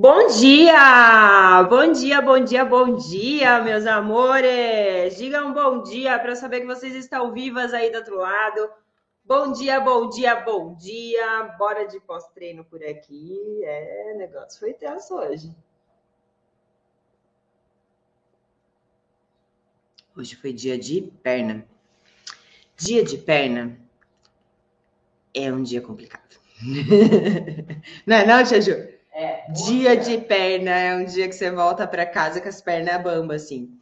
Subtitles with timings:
[0.00, 1.64] Bom dia!
[1.68, 5.16] Bom dia, bom dia, bom dia, meus amores!
[5.16, 8.70] Digam bom dia para saber que vocês estão vivas aí do outro lado.
[9.24, 11.42] Bom dia, bom dia, bom dia!
[11.58, 13.60] Bora de pós-treino por aqui.
[13.64, 15.52] É, negócio foi tenso hoje.
[20.16, 21.66] Hoje foi dia de perna.
[22.76, 23.76] Dia de perna
[25.34, 26.38] é um dia complicado.
[28.06, 28.97] não é não, Tia Ju?
[29.12, 33.02] É, dia de perna é um dia que você volta para casa com as pernas
[33.02, 33.78] bambas, assim.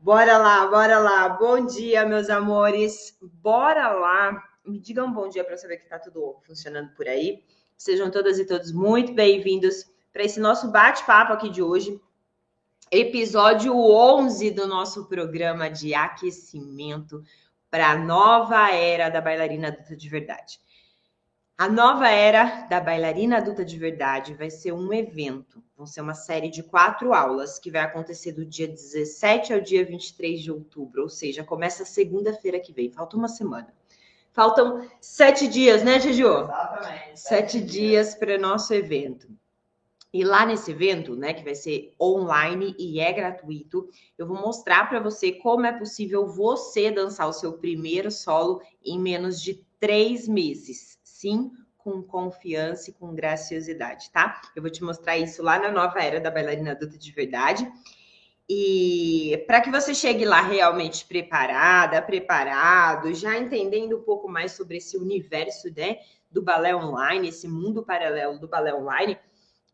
[0.00, 1.28] Bora lá, bora lá.
[1.28, 3.16] Bom dia, meus amores.
[3.20, 4.42] Bora lá.
[4.64, 7.44] Me digam um bom dia para saber que está tudo funcionando por aí.
[7.76, 12.00] Sejam todas e todos muito bem-vindos para esse nosso bate-papo aqui de hoje.
[12.90, 17.22] Episódio 11 do nosso programa de aquecimento
[17.70, 20.58] para a nova era da bailarina adulta de verdade.
[21.60, 25.60] A nova era da bailarina adulta de verdade vai ser um evento.
[25.76, 29.84] Vão ser uma série de quatro aulas que vai acontecer do dia 17 ao dia
[29.84, 32.92] 23 de outubro, ou seja, começa segunda-feira que vem.
[32.92, 33.74] Falta uma semana.
[34.30, 36.22] Faltam sete dias, né, Gigi?
[36.22, 37.18] Exatamente.
[37.18, 39.28] Sete, dias, dias para nosso evento.
[40.12, 44.88] E lá nesse evento, né, que vai ser online e é gratuito, eu vou mostrar
[44.88, 50.28] para você como é possível você dançar o seu primeiro solo em menos de três
[50.28, 54.40] meses sim com confiança e com graciosidade, tá?
[54.54, 57.70] Eu vou te mostrar isso lá na nova era da bailarina adulta de verdade.
[58.48, 64.76] E para que você chegue lá realmente preparada, preparado, já entendendo um pouco mais sobre
[64.76, 65.98] esse universo, né,
[66.30, 69.18] do balé online, esse mundo paralelo do balé online,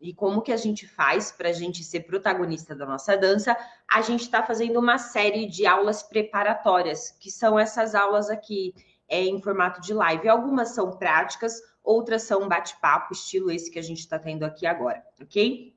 [0.01, 3.55] e como que a gente faz para a gente ser protagonista da nossa dança,
[3.87, 8.73] a gente está fazendo uma série de aulas preparatórias, que são essas aulas aqui
[9.07, 10.27] é, em formato de live.
[10.27, 15.03] Algumas são práticas, outras são bate-papo, estilo esse que a gente está tendo aqui agora,
[15.21, 15.73] ok?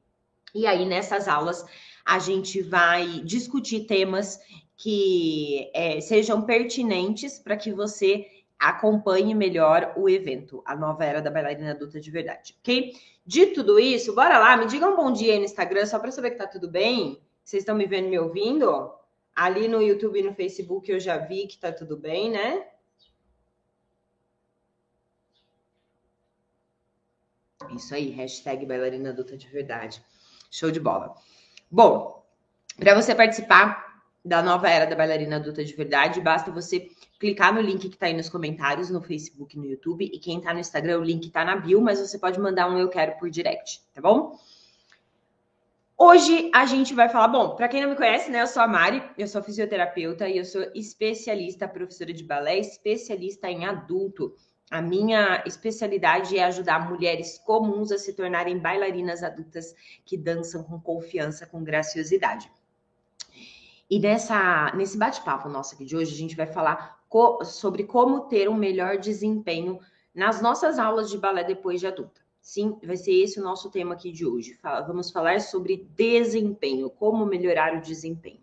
[0.54, 1.64] E aí, nessas aulas,
[2.04, 4.40] a gente vai discutir temas
[4.76, 8.26] que é, sejam pertinentes para que você
[8.58, 12.92] acompanhe melhor o evento, a nova era da bailarina adulta de verdade, ok?
[13.24, 16.10] De tudo isso, bora lá, me diga um bom dia aí no Instagram, só para
[16.10, 17.20] saber que tá tudo bem.
[17.44, 18.90] Vocês estão me vendo e me ouvindo?
[19.36, 22.66] Ali no YouTube e no Facebook eu já vi que tá tudo bem, né?
[27.74, 30.02] Isso aí, hashtag bailarina adulta de verdade.
[30.50, 31.14] Show de bola.
[31.70, 32.24] Bom,
[32.78, 37.60] para você participar da nova era da bailarina adulta de verdade, basta você clicar no
[37.60, 40.04] link que está aí nos comentários, no Facebook no YouTube.
[40.04, 42.78] E quem está no Instagram, o link está na bio, mas você pode mandar um
[42.78, 44.38] eu quero por direct, tá bom?
[46.00, 48.68] Hoje a gente vai falar, bom, para quem não me conhece, né, eu sou a
[48.68, 54.32] Mari, eu sou fisioterapeuta e eu sou especialista, professora de balé, especialista em adulto.
[54.70, 59.74] A minha especialidade é ajudar mulheres comuns a se tornarem bailarinas adultas
[60.04, 62.50] que dançam com confiança, com graciosidade.
[63.88, 68.28] E nessa, nesse bate-papo nosso aqui de hoje, a gente vai falar co sobre como
[68.28, 69.80] ter um melhor desempenho
[70.14, 72.20] nas nossas aulas de balé depois de adulta.
[72.38, 74.58] Sim, vai ser esse o nosso tema aqui de hoje.
[74.86, 78.40] Vamos falar sobre desempenho, como melhorar o desempenho.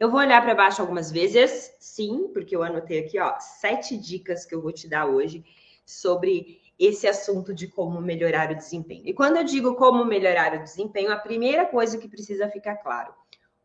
[0.00, 4.44] Eu vou olhar para baixo algumas vezes, sim, porque eu anotei aqui, ó, sete dicas
[4.44, 5.44] que eu vou te dar hoje
[5.88, 9.02] sobre esse assunto de como melhorar o desempenho.
[9.06, 13.14] E quando eu digo como melhorar o desempenho, a primeira coisa que precisa ficar claro: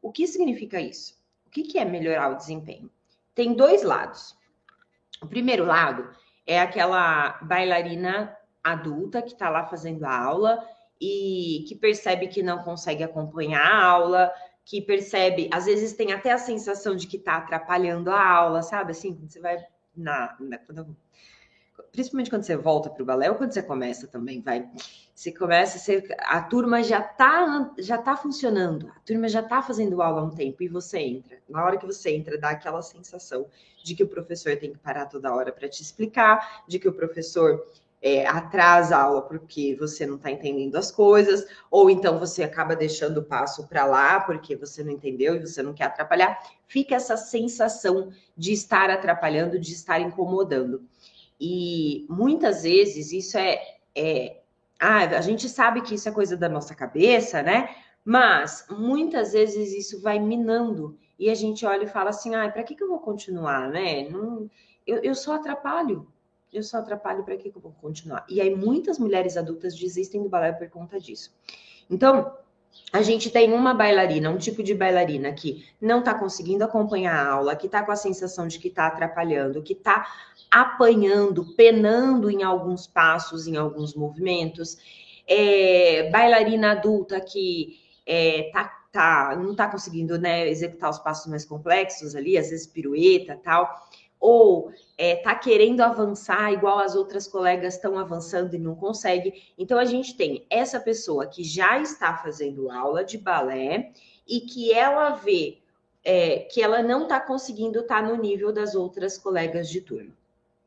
[0.01, 1.21] o que significa isso?
[1.45, 2.89] O que é melhorar o desempenho?
[3.35, 4.35] Tem dois lados.
[5.21, 6.09] O primeiro lado
[6.47, 10.65] é aquela bailarina adulta que está lá fazendo a aula
[10.99, 14.31] e que percebe que não consegue acompanhar a aula,
[14.63, 18.91] que percebe, às vezes tem até a sensação de que está atrapalhando a aula, sabe?
[18.91, 19.57] Assim, você vai
[19.95, 20.95] na, na quando
[21.91, 24.69] principalmente quando você volta para o balé ou quando você começa também, vai.
[25.13, 30.01] Você começa, você, a turma já está já tá funcionando, a turma já está fazendo
[30.01, 31.37] aula há um tempo e você entra.
[31.47, 33.47] Na hora que você entra, dá aquela sensação
[33.83, 36.93] de que o professor tem que parar toda hora para te explicar, de que o
[36.93, 37.63] professor
[38.03, 42.75] é, atrasa a aula porque você não está entendendo as coisas, ou então você acaba
[42.75, 46.37] deixando o passo para lá porque você não entendeu e você não quer atrapalhar.
[46.67, 50.83] Fica essa sensação de estar atrapalhando, de estar incomodando.
[51.45, 53.61] E muitas vezes isso é,
[53.93, 54.39] é
[54.79, 57.75] ah, a gente sabe que isso é coisa da nossa cabeça, né?
[58.05, 62.63] Mas muitas vezes isso vai minando e a gente olha e fala assim: ah, para
[62.63, 64.07] que, que eu vou continuar, né?
[64.07, 64.49] Não,
[64.87, 66.07] eu, eu só atrapalho.
[66.51, 68.25] Eu só atrapalho, para que, que eu vou continuar?
[68.29, 71.35] E aí muitas mulheres adultas desistem do balé por conta disso.
[71.89, 72.37] Então,
[72.91, 77.31] a gente tem uma bailarina, um tipo de bailarina que não está conseguindo acompanhar a
[77.31, 80.07] aula, que está com a sensação de que está atrapalhando, que está
[80.51, 84.77] apanhando, penando em alguns passos, em alguns movimentos,
[85.27, 91.43] é, bailarina adulta que é, tá, tá, não está conseguindo né, executar os passos mais
[91.45, 93.67] complexos ali, às vezes pirueta tal,
[94.23, 99.51] ou está é, querendo avançar igual as outras colegas estão avançando e não consegue.
[99.57, 103.91] Então a gente tem essa pessoa que já está fazendo aula de balé
[104.25, 105.57] e que ela vê
[106.05, 110.15] é, que ela não está conseguindo estar tá no nível das outras colegas de turma.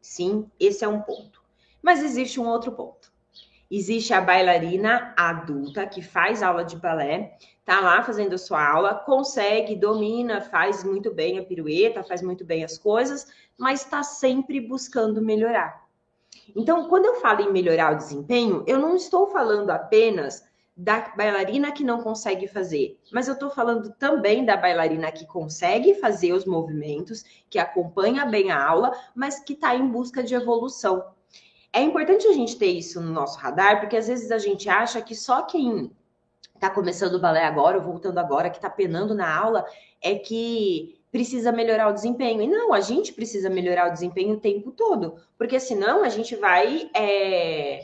[0.03, 1.43] Sim, esse é um ponto.
[1.81, 3.11] Mas existe um outro ponto.
[3.71, 8.95] Existe a bailarina adulta que faz aula de balé, tá lá fazendo a sua aula,
[8.95, 13.27] consegue, domina, faz muito bem a pirueta, faz muito bem as coisas,
[13.59, 15.85] mas está sempre buscando melhorar.
[16.55, 20.45] Então, quando eu falo em melhorar o desempenho, eu não estou falando apenas
[20.77, 25.95] da bailarina que não consegue fazer, mas eu estou falando também da bailarina que consegue
[25.95, 31.05] fazer os movimentos, que acompanha bem a aula, mas que está em busca de evolução.
[31.73, 35.01] É importante a gente ter isso no nosso radar, porque às vezes a gente acha
[35.01, 35.91] que só quem
[36.57, 39.65] está começando o balé agora, ou voltando agora, que está penando na aula,
[40.03, 42.43] é que precisa melhorar o desempenho.
[42.43, 46.37] E não, a gente precisa melhorar o desempenho o tempo todo, porque senão a gente
[46.37, 47.81] vai, é,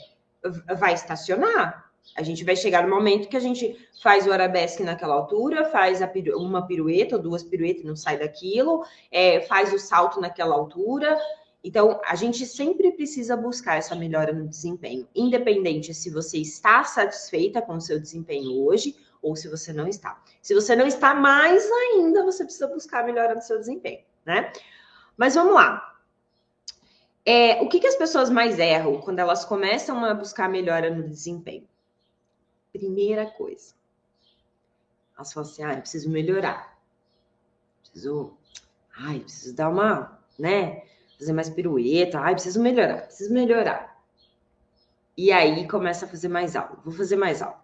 [0.79, 1.91] vai estacionar.
[2.17, 6.05] A gente vai chegar no momento que a gente faz o arabesque naquela altura, faz
[6.07, 11.17] piru uma pirueta ou duas piruetas, não sai daquilo, é, faz o salto naquela altura.
[11.65, 17.63] Então, a gente sempre precisa buscar essa melhora no desempenho, independente se você está satisfeita
[17.63, 20.21] com o seu desempenho hoje ou se você não está.
[20.43, 24.53] Se você não está, mais ainda você precisa buscar melhora no seu desempenho, né?
[25.17, 25.97] Mas vamos lá.
[27.25, 31.09] É, o que, que as pessoas mais erram quando elas começam a buscar melhora no
[31.09, 31.69] desempenho?
[32.73, 33.75] Primeira coisa,
[35.15, 36.77] elas falam assim: ah, eu preciso melhorar.
[37.83, 38.37] Preciso.
[38.97, 40.83] Ai, preciso dar uma, né?
[41.23, 42.19] Fazer mais pirueta.
[42.19, 43.97] Ai, preciso melhorar, preciso melhorar.
[45.17, 46.81] E aí começa a fazer mais aula.
[46.85, 47.63] Vou fazer mais aula.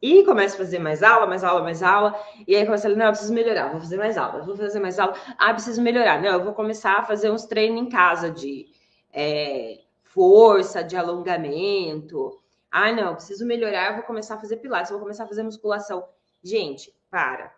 [0.00, 2.18] E começa a fazer mais aula, mais aula, mais aula.
[2.48, 4.80] E aí começa a falar, não, eu preciso melhorar, vou fazer mais aula, vou fazer
[4.80, 5.14] mais aula.
[5.36, 6.22] Ah, preciso melhorar.
[6.22, 8.66] Não, eu vou começar a fazer uns treinos em casa de
[9.12, 12.40] é, força, de alongamento.
[12.70, 16.02] Ah, não, preciso melhorar, eu vou começar a fazer pilates, vou começar a fazer musculação.
[16.42, 17.54] Gente, para.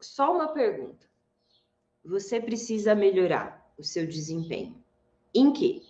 [0.00, 1.13] Só uma pergunta.
[2.04, 4.76] Você precisa melhorar o seu desempenho.
[5.34, 5.82] Em quê?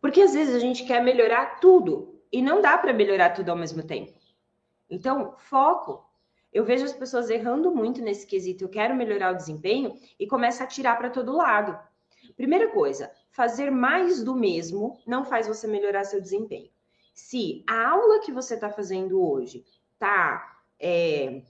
[0.00, 3.56] Porque às vezes a gente quer melhorar tudo e não dá para melhorar tudo ao
[3.56, 4.12] mesmo tempo.
[4.88, 6.06] Então, foco.
[6.52, 8.64] Eu vejo as pessoas errando muito nesse quesito.
[8.64, 11.78] Eu quero melhorar o desempenho e começa a tirar para todo lado.
[12.36, 16.70] Primeira coisa, fazer mais do mesmo não faz você melhorar seu desempenho
[17.18, 19.64] se a aula que você está fazendo hoje
[19.98, 21.42] tá, é,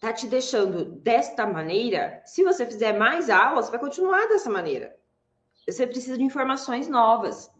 [0.00, 4.96] tá te deixando desta maneira, se você fizer mais aulas, vai continuar dessa maneira.
[5.66, 7.50] Você precisa de informações novas.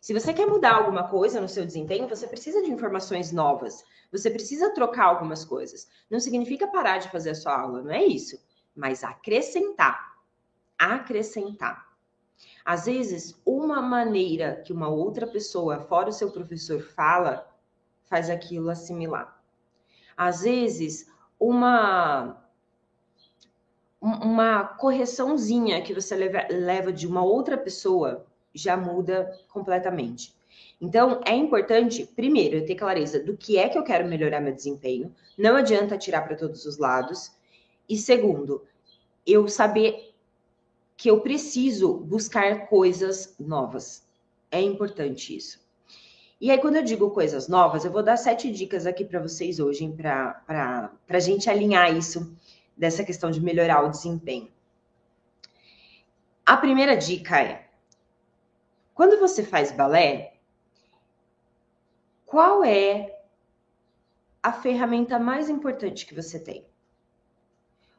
[0.00, 3.82] Se você quer mudar alguma coisa no seu desempenho, você precisa de informações novas.
[4.12, 5.88] Você precisa trocar algumas coisas.
[6.08, 8.38] Não significa parar de fazer a sua aula, não é isso.
[8.76, 10.16] Mas acrescentar.
[10.78, 11.88] Acrescentar.
[12.64, 17.48] Às vezes, uma maneira que uma outra pessoa, fora o seu professor, fala,
[18.04, 19.42] faz aquilo assimilar.
[20.16, 22.36] Às vezes, uma
[24.00, 28.24] uma correçãozinha que você leva, leva de uma outra pessoa
[28.54, 30.32] já muda completamente.
[30.80, 34.54] Então, é importante, primeiro, eu ter clareza do que é que eu quero melhorar meu
[34.54, 35.12] desempenho.
[35.36, 37.32] Não adianta tirar para todos os lados.
[37.88, 38.64] E segundo,
[39.26, 40.14] eu saber
[40.96, 44.06] que eu preciso buscar coisas novas.
[44.50, 45.60] É importante isso.
[46.40, 49.58] E aí, quando eu digo coisas novas, eu vou dar sete dicas aqui para vocês
[49.58, 52.36] hoje, para a gente alinhar isso,
[52.76, 54.50] dessa questão de melhorar o desempenho.
[56.46, 57.68] A primeira dica é:
[58.94, 60.34] quando você faz balé,
[62.24, 63.20] qual é
[64.42, 66.64] a ferramenta mais importante que você tem?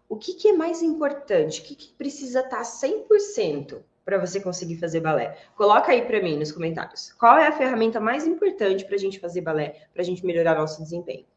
[0.10, 1.62] o que, que é mais importante?
[1.62, 5.38] O que, que precisa estar 100% para você conseguir fazer balé?
[5.56, 7.14] Coloca aí para mim nos comentários.
[7.14, 10.56] Qual é a ferramenta mais importante para a gente fazer balé, para a gente melhorar
[10.56, 11.28] nosso desempenho?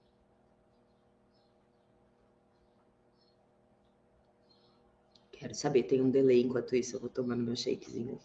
[5.33, 8.19] Quero saber, tem um delay enquanto isso, eu vou tomando meu shakezinho.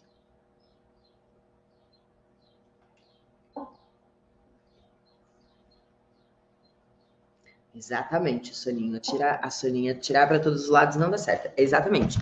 [7.74, 8.98] Exatamente, Soninho.
[8.98, 11.52] Tirar, a Soninha tirar para todos os lados não dá certo.
[11.54, 12.18] Exatamente.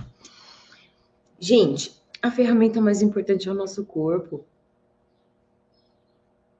[1.39, 1.95] Gente,
[2.27, 4.45] a ferramenta mais importante é o nosso corpo.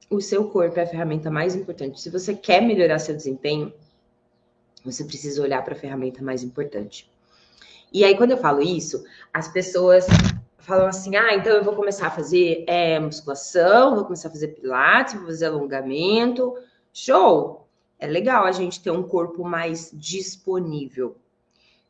[0.09, 1.99] O seu corpo é a ferramenta mais importante.
[1.99, 3.73] Se você quer melhorar seu desempenho,
[4.83, 7.09] você precisa olhar para a ferramenta mais importante.
[7.91, 10.05] E aí, quando eu falo isso, as pessoas
[10.59, 14.49] falam assim: ah, então eu vou começar a fazer é, musculação, vou começar a fazer
[14.49, 16.55] pilates, vou fazer alongamento.
[16.93, 17.67] Show!
[17.99, 21.17] É legal a gente ter um corpo mais disponível.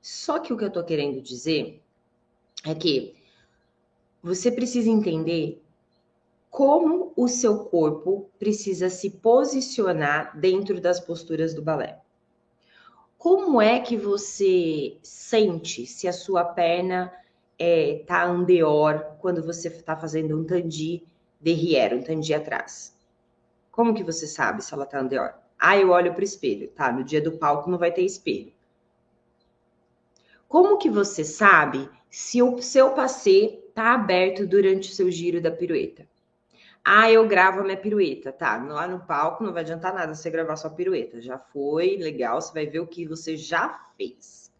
[0.02, 1.84] Só que o que eu tô querendo dizer
[2.66, 3.17] é que
[4.28, 5.64] você precisa entender
[6.50, 12.02] como o seu corpo precisa se posicionar dentro das posturas do balé.
[13.18, 17.12] Como é que você sente se a sua perna
[17.58, 21.08] é, tá andeor quando você está fazendo um tandi
[21.40, 22.94] derrière, um tandi atrás?
[23.72, 25.34] Como que você sabe se ela tá andeor?
[25.58, 26.92] Ah, eu olho para o espelho, tá?
[26.92, 28.52] No dia do palco não vai ter espelho.
[30.50, 35.52] Como que você sabe se o seu passê tá aberto durante o seu giro da
[35.52, 36.08] pirueta?
[36.84, 38.58] Ah, eu gravo a minha pirueta, tá?
[38.58, 41.22] Lá no palco não vai adiantar nada você gravar sua pirueta.
[41.22, 44.52] Já foi, legal, você vai ver o que você já fez.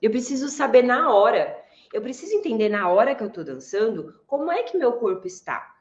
[0.00, 1.62] Eu preciso saber na hora.
[1.92, 5.76] Eu preciso entender na hora que eu tô dançando como é que meu corpo está.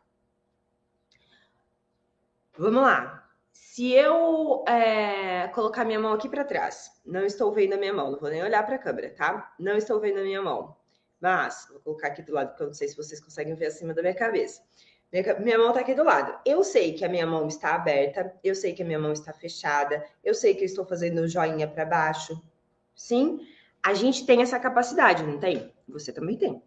[2.58, 3.26] Vamos lá.
[3.54, 8.12] Se eu é, colocar minha mão aqui para trás, não estou vendo a minha mão,
[8.12, 9.54] não vou nem olhar para a câmera, tá?
[9.58, 10.76] Não estou vendo a minha mão.
[11.20, 13.94] Mas, vou colocar aqui do lado, porque eu não sei se vocês conseguem ver acima
[13.94, 14.62] da minha cabeça.
[15.40, 16.38] Minha, mão está aqui do lado.
[16.46, 19.32] Eu sei que a minha mão está aberta, eu sei que a minha mão está
[19.32, 22.42] fechada, eu sei que eu estou fazendo joinha para baixo.
[22.94, 23.40] Sim,
[23.82, 25.74] a gente tem essa capacidade, não tem?
[25.88, 26.62] Você também tem.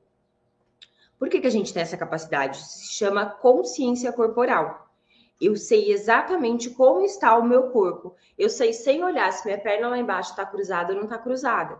[1.18, 2.58] Por que, que a gente tem essa capacidade?
[2.64, 4.90] Se chama consciência corporal.
[5.38, 8.16] Eu sei exatamente como está o meu corpo.
[8.38, 11.78] Eu sei sem olhar se minha perna lá embaixo está cruzada ou não está cruzada.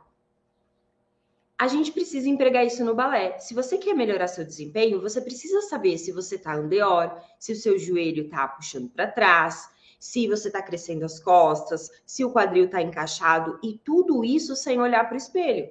[1.60, 3.38] A gente precisa empregar isso no balé.
[3.38, 7.56] Se você quer melhorar seu desempenho, você precisa saber se você está andeor, se o
[7.56, 12.64] seu joelho está puxando para trás, se você está crescendo as costas, se o quadril
[12.64, 15.68] está encaixado e tudo isso sem olhar para o espelho.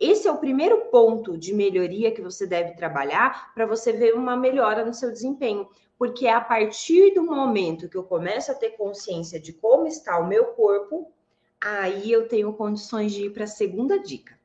[0.00, 4.36] Esse é o primeiro ponto de melhoria que você deve trabalhar para você ver uma
[4.36, 8.70] melhora no seu desempenho porque é a partir do momento que eu começo a ter
[8.70, 11.12] consciência de como está o meu corpo,
[11.60, 14.36] aí eu tenho condições de ir para a segunda dica.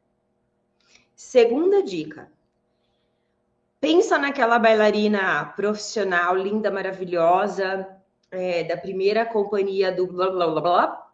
[1.30, 2.28] Segunda dica.
[3.80, 7.88] Pensa naquela bailarina profissional, linda, maravilhosa,
[8.32, 11.12] é, da primeira companhia do blá blá blá blá.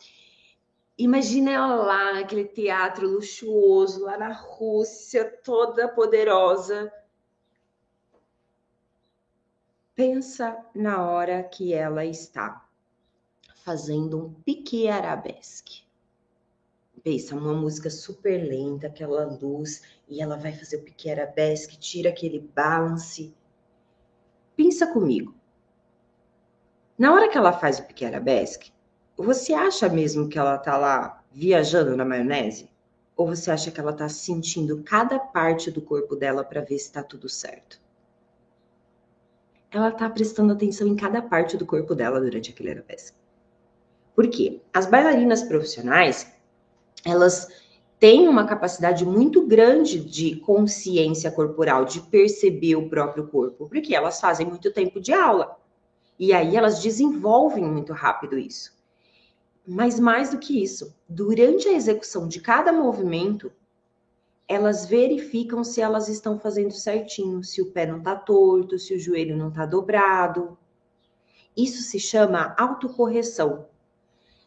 [0.97, 6.89] Imagina ela lá naquele teatro luxuoso, lá na Rússia, toda poderosa,
[9.93, 12.65] Pensa na hora que ela está
[13.65, 15.84] fazendo um pique arabesque.
[17.05, 22.09] Pensa, uma música super lenta, aquela luz, e ela vai fazer o pique arabesque, tira
[22.09, 23.31] aquele balance.
[24.55, 25.35] Pensa comigo.
[26.97, 28.73] Na hora que ela faz o pique arabesque,
[29.15, 32.71] você acha mesmo que ela tá lá viajando na maionese?
[33.15, 36.91] Ou você acha que ela tá sentindo cada parte do corpo dela para ver se
[36.91, 37.79] tá tudo certo?
[39.71, 43.17] ela está prestando atenção em cada parte do corpo dela durante aquele arabesque.
[44.15, 44.61] Por quê?
[44.73, 46.33] As bailarinas profissionais,
[47.05, 47.47] elas
[47.99, 54.19] têm uma capacidade muito grande de consciência corporal, de perceber o próprio corpo, porque elas
[54.19, 55.57] fazem muito tempo de aula.
[56.17, 58.73] E aí elas desenvolvem muito rápido isso.
[59.67, 63.51] Mas mais do que isso, durante a execução de cada movimento,
[64.47, 68.99] elas verificam se elas estão fazendo certinho, se o pé não está torto, se o
[68.99, 70.57] joelho não está dobrado.
[71.57, 73.65] Isso se chama autocorreção.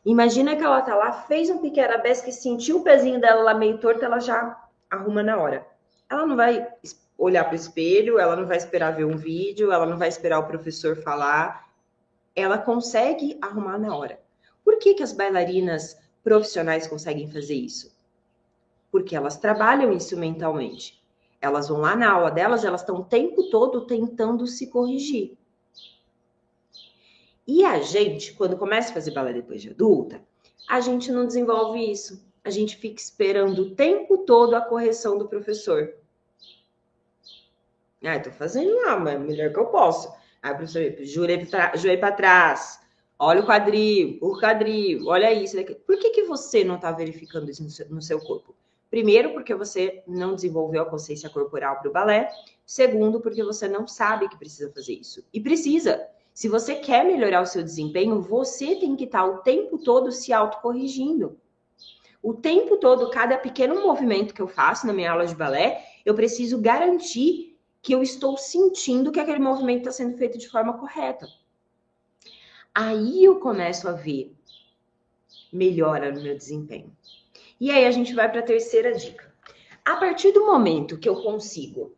[0.08, 3.78] Imagina que ela tá lá, fez um pique arabesque, sentiu o pezinho dela lá meio
[3.78, 4.58] torto, ela já
[4.90, 5.66] arruma na hora.
[6.10, 6.66] Ela não vai
[7.16, 10.38] olhar para o espelho, ela não vai esperar ver um vídeo, ela não vai esperar
[10.38, 11.68] o professor falar.
[12.34, 14.18] Ela consegue arrumar na hora.
[14.64, 17.98] Por que, que as bailarinas profissionais conseguem fazer isso?
[18.90, 21.00] porque elas trabalham isso mentalmente.
[21.40, 25.36] Elas vão lá na aula delas, elas estão o tempo todo tentando se corrigir.
[27.48, 30.20] E a gente, quando começa a fazer balé depois de adulta,
[30.68, 32.22] a gente não desenvolve isso.
[32.44, 35.94] A gente fica esperando o tempo todo a correção do professor.
[38.04, 40.12] Ah, tô fazendo lá, mas é melhor que eu posso.
[40.42, 42.80] Aí professor, joelho para trás,
[43.18, 45.56] olha o quadril, o quadril, olha isso.
[45.56, 45.74] Daqui.
[45.74, 48.54] Por que, que você não está verificando isso no seu, no seu corpo?
[48.90, 52.30] Primeiro, porque você não desenvolveu a consciência corporal para o balé.
[52.66, 55.24] Segundo, porque você não sabe que precisa fazer isso.
[55.32, 56.06] E precisa.
[56.38, 60.32] Se você quer melhorar o seu desempenho, você tem que estar o tempo todo se
[60.32, 61.36] autocorrigindo.
[62.22, 66.14] O tempo todo, cada pequeno movimento que eu faço na minha aula de balé, eu
[66.14, 71.26] preciso garantir que eu estou sentindo que aquele movimento está sendo feito de forma correta.
[72.72, 74.32] Aí eu começo a ver
[75.52, 76.96] melhora no meu desempenho.
[77.58, 79.34] E aí a gente vai para a terceira dica.
[79.84, 81.97] A partir do momento que eu consigo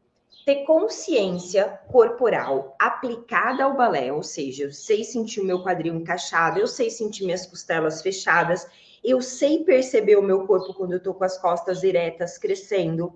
[0.51, 6.59] ter consciência corporal aplicada ao balé, ou seja, eu sei sentir o meu quadril encaixado,
[6.59, 8.67] eu sei sentir minhas costelas fechadas,
[9.03, 13.15] eu sei perceber o meu corpo quando eu tô com as costas eretas crescendo.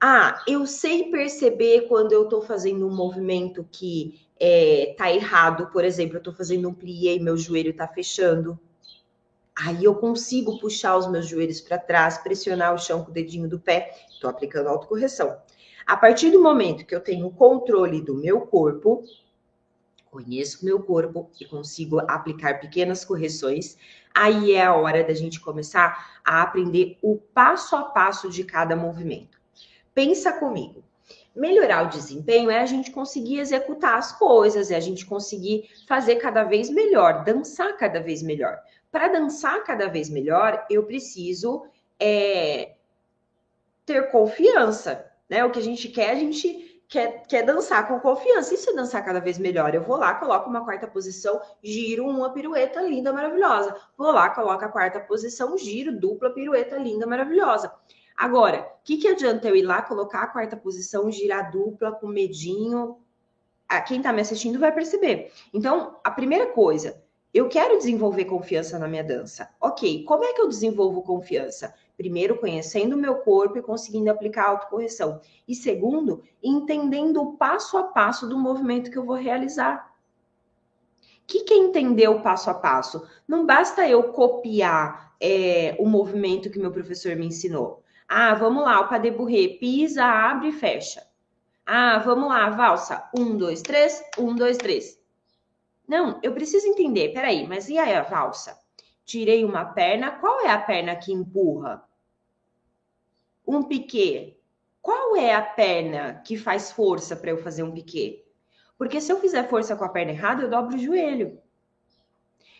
[0.00, 5.84] Ah, eu sei perceber quando eu tô fazendo um movimento que é, tá errado, por
[5.84, 8.58] exemplo, eu tô fazendo um plié e meu joelho tá fechando.
[9.54, 13.46] Aí eu consigo puxar os meus joelhos para trás, pressionar o chão com o dedinho
[13.46, 15.36] do pé, tô aplicando autocorreção.
[15.90, 19.02] A partir do momento que eu tenho controle do meu corpo,
[20.08, 23.76] conheço o meu corpo e consigo aplicar pequenas correções,
[24.14, 28.76] aí é a hora da gente começar a aprender o passo a passo de cada
[28.76, 29.36] movimento.
[29.92, 30.84] Pensa comigo.
[31.34, 36.16] Melhorar o desempenho é a gente conseguir executar as coisas, é a gente conseguir fazer
[36.20, 38.60] cada vez melhor, dançar cada vez melhor.
[38.92, 41.64] Para dançar cada vez melhor, eu preciso
[41.98, 42.76] é,
[43.84, 45.44] ter confiança, né?
[45.44, 48.52] O que a gente quer, a gente quer, quer dançar com confiança.
[48.52, 52.30] E se dançar cada vez melhor, eu vou lá, coloco uma quarta posição, giro uma
[52.30, 53.74] pirueta linda, maravilhosa.
[53.96, 57.72] Vou lá, coloco a quarta posição, giro dupla pirueta linda, maravilhosa.
[58.16, 62.06] Agora, o que, que adianta eu ir lá, colocar a quarta posição, girar dupla com
[62.06, 62.98] medinho?
[63.66, 65.32] Ah, quem está me assistindo vai perceber.
[65.54, 69.48] Então, a primeira coisa, eu quero desenvolver confiança na minha dança.
[69.60, 71.74] Ok, como é que eu desenvolvo confiança?
[71.96, 75.20] Primeiro, conhecendo o meu corpo e conseguindo aplicar a autocorreção.
[75.46, 79.94] E segundo, entendendo o passo a passo do movimento que eu vou realizar.
[81.02, 83.06] O que, que é entender o passo a passo?
[83.28, 87.84] Não basta eu copiar é, o movimento que meu professor me ensinou.
[88.08, 89.12] Ah, vamos lá, o pas de
[89.60, 91.06] pisa, abre e fecha.
[91.64, 93.08] Ah, vamos lá, valsa.
[93.16, 94.99] Um, dois, três, um, dois, três.
[95.90, 98.56] Não, eu preciso entender, peraí, mas e aí a valsa?
[99.04, 101.84] Tirei uma perna, qual é a perna que empurra?
[103.44, 104.38] Um piquê.
[104.80, 108.24] Qual é a perna que faz força para eu fazer um piquê?
[108.78, 111.42] Porque se eu fizer força com a perna errada, eu dobro o joelho.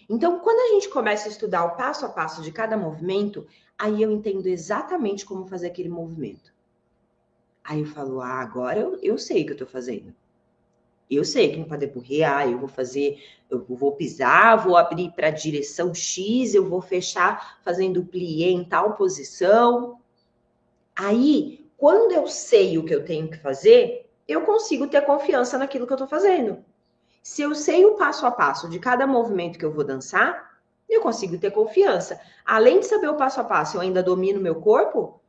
[0.08, 3.46] Então, quando a gente começa a estudar o passo a passo de cada movimento,
[3.78, 6.52] aí eu entendo exatamente como fazer aquele movimento.
[7.62, 10.12] Aí eu falo, ah, agora eu, eu sei o que eu tô fazendo.
[11.10, 13.20] Eu sei que no pas de ah, eu vou fazer,
[13.50, 18.62] eu vou pisar, vou abrir para a direção X, eu vou fechar fazendo plié em
[18.62, 19.98] tal posição.
[20.94, 25.84] Aí, quando eu sei o que eu tenho que fazer, eu consigo ter confiança naquilo
[25.84, 26.64] que eu estou fazendo.
[27.22, 31.00] Se eu sei o passo a passo de cada movimento que eu vou dançar, eu
[31.00, 32.20] consigo ter confiança.
[32.44, 35.20] Além de saber o passo a passo, eu ainda domino meu corpo,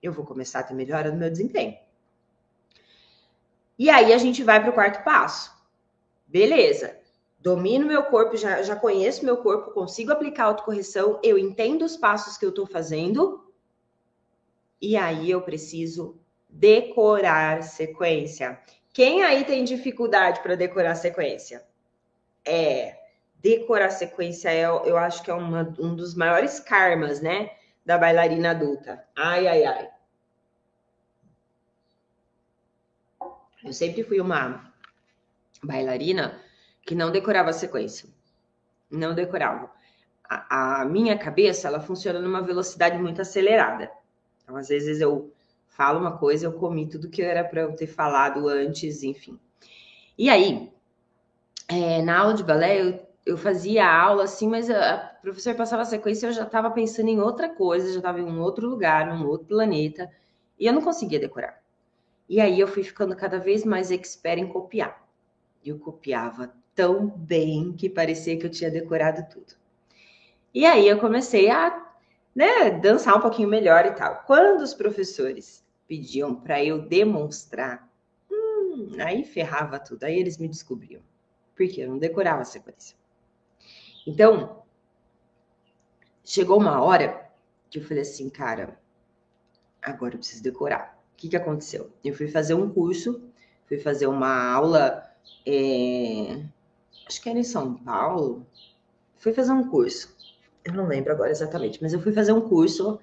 [0.00, 1.76] eu vou começar a ter melhora no meu desempenho.
[3.78, 5.56] E aí a gente vai para o quarto passo.
[6.26, 6.98] Beleza.
[7.38, 12.36] Domino meu corpo, já, já conheço meu corpo, consigo aplicar autocorreção, eu entendo os passos
[12.36, 13.48] que eu estou fazendo.
[14.82, 18.60] E aí eu preciso decorar sequência.
[18.92, 21.64] Quem aí tem dificuldade para decorar sequência?
[22.44, 22.98] É,
[23.36, 27.50] decorar sequência é, eu acho que é uma, um dos maiores karmas, né,
[27.84, 29.04] da bailarina adulta.
[29.16, 29.88] Ai, ai, ai.
[33.68, 34.72] Eu sempre fui uma
[35.62, 36.40] bailarina
[36.86, 38.08] que não decorava sequência.
[38.90, 39.70] Não decorava.
[40.24, 43.90] A, a minha cabeça, ela funciona numa velocidade muito acelerada.
[44.42, 45.30] Então, às vezes eu
[45.66, 49.38] falo uma coisa, eu comi tudo que era para eu ter falado antes, enfim.
[50.16, 50.72] E aí,
[51.68, 55.54] é, na aula de balé, eu, eu fazia a aula assim, mas a, a professora
[55.54, 58.66] passava a sequência, eu já estava pensando em outra coisa, já estava em um outro
[58.66, 60.10] lugar, num outro planeta,
[60.58, 61.57] e eu não conseguia decorar.
[62.28, 65.08] E aí eu fui ficando cada vez mais expert em copiar.
[65.64, 69.54] Eu copiava tão bem que parecia que eu tinha decorado tudo.
[70.54, 71.88] E aí eu comecei a
[72.34, 74.22] né, dançar um pouquinho melhor e tal.
[74.26, 77.88] Quando os professores pediam para eu demonstrar,
[78.30, 81.02] hum, aí ferrava tudo, aí eles me descobriam,
[81.56, 82.96] porque eu não decorava a sequência.
[84.06, 84.62] Então,
[86.24, 87.30] chegou uma hora
[87.70, 88.78] que eu falei assim, cara,
[89.80, 90.97] agora eu preciso decorar.
[91.18, 91.90] Que, que aconteceu?
[92.02, 93.20] Eu fui fazer um curso,
[93.66, 95.04] fui fazer uma aula,
[95.44, 96.42] é,
[97.06, 98.46] acho que era em São Paulo,
[99.18, 100.16] fui fazer um curso.
[100.64, 102.98] Eu não lembro agora exatamente, mas eu fui fazer um curso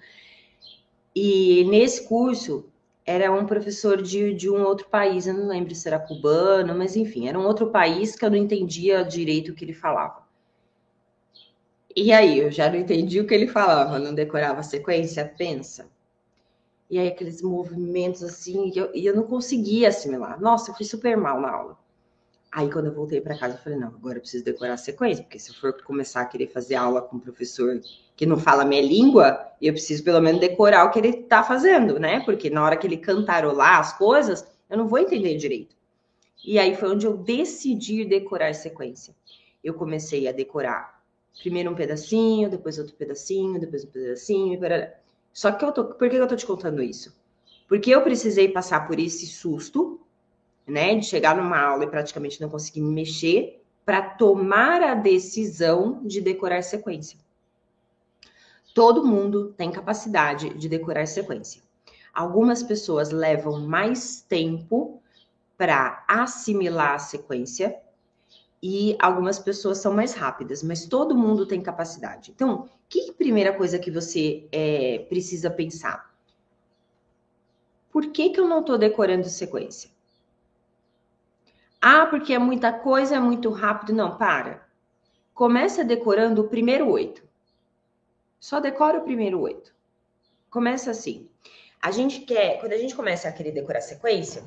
[1.14, 2.66] e nesse curso
[3.06, 6.96] era um professor de, de um outro país, eu não lembro se era cubano, mas
[6.96, 10.26] enfim, era um outro país que eu não entendia direito o que ele falava.
[11.96, 15.90] E aí, eu já não entendi o que ele falava, não decorava a sequência, pensa.
[16.90, 20.40] E aí, aqueles movimentos assim, e eu, e eu não conseguia assimilar.
[20.40, 21.78] Nossa, eu fui super mal na aula.
[22.52, 25.24] Aí, quando eu voltei para casa, eu falei: não, agora eu preciso decorar a sequência,
[25.24, 27.82] porque se eu for começar a querer fazer aula com um professor
[28.16, 31.44] que não fala a minha língua, eu preciso pelo menos decorar o que ele está
[31.44, 32.22] fazendo, né?
[32.22, 35.76] Porque na hora que ele cantarolar as coisas, eu não vou entender direito.
[36.46, 39.14] E aí foi onde eu decidi decorar a sequência.
[39.64, 41.04] Eu comecei a decorar
[41.42, 44.58] primeiro um pedacinho, depois outro pedacinho, depois um pedacinho, e
[45.36, 47.14] só que eu tô, por que eu tô te contando isso?
[47.68, 50.00] Porque eu precisei passar por esse susto,
[50.66, 56.02] né, de chegar numa aula e praticamente não conseguir me mexer, para tomar a decisão
[56.06, 57.20] de decorar sequência.
[58.74, 61.62] Todo mundo tem capacidade de decorar sequência.
[62.14, 65.02] Algumas pessoas levam mais tempo
[65.58, 67.76] para assimilar a sequência
[68.68, 72.32] e algumas pessoas são mais rápidas, mas todo mundo tem capacidade.
[72.32, 76.12] Então, que primeira coisa que você é, precisa pensar?
[77.92, 79.92] Por que, que eu não estou decorando sequência?
[81.80, 83.94] Ah, porque é muita coisa, é muito rápido.
[83.94, 84.68] Não, para.
[85.32, 87.22] Começa decorando o primeiro oito.
[88.40, 89.76] Só decora o primeiro oito.
[90.50, 91.30] Começa assim.
[91.80, 94.44] A gente quer, quando a gente começa a querer decorar sequência,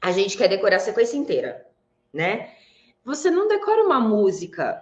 [0.00, 1.64] a gente quer decorar a sequência inteira,
[2.12, 2.56] né?
[3.04, 4.80] Você não decora uma música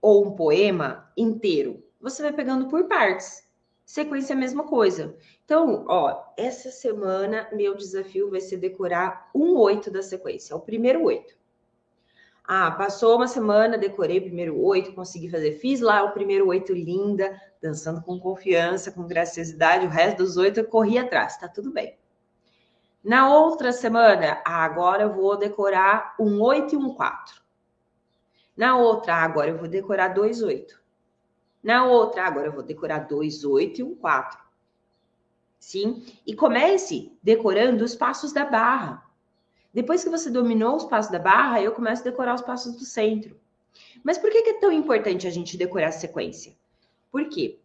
[0.00, 1.84] ou um poema inteiro.
[2.00, 3.46] Você vai pegando por partes.
[3.84, 5.14] Sequência é a mesma coisa.
[5.44, 11.02] Então, ó, essa semana meu desafio vai ser decorar um oito da sequência, o primeiro
[11.02, 11.34] oito.
[12.44, 16.72] Ah, passou uma semana, decorei o primeiro oito, consegui fazer, fiz lá o primeiro oito
[16.72, 21.70] linda, dançando com confiança, com graciosidade, o resto dos oito eu corri atrás, tá tudo
[21.70, 21.98] bem.
[23.04, 27.40] Na outra semana, ah, agora eu vou decorar um oito e um quatro.
[28.60, 30.78] Na outra, agora eu vou decorar dois oito.
[31.62, 34.38] Na outra, agora eu vou decorar dois, oito e um quatro.
[35.58, 36.04] Sim?
[36.26, 39.02] E comece decorando os passos da barra.
[39.72, 42.84] Depois que você dominou os passos da barra, eu começo a decorar os passos do
[42.84, 43.34] centro.
[44.04, 46.54] Mas por que é tão importante a gente decorar a sequência?
[47.10, 47.58] Por quê?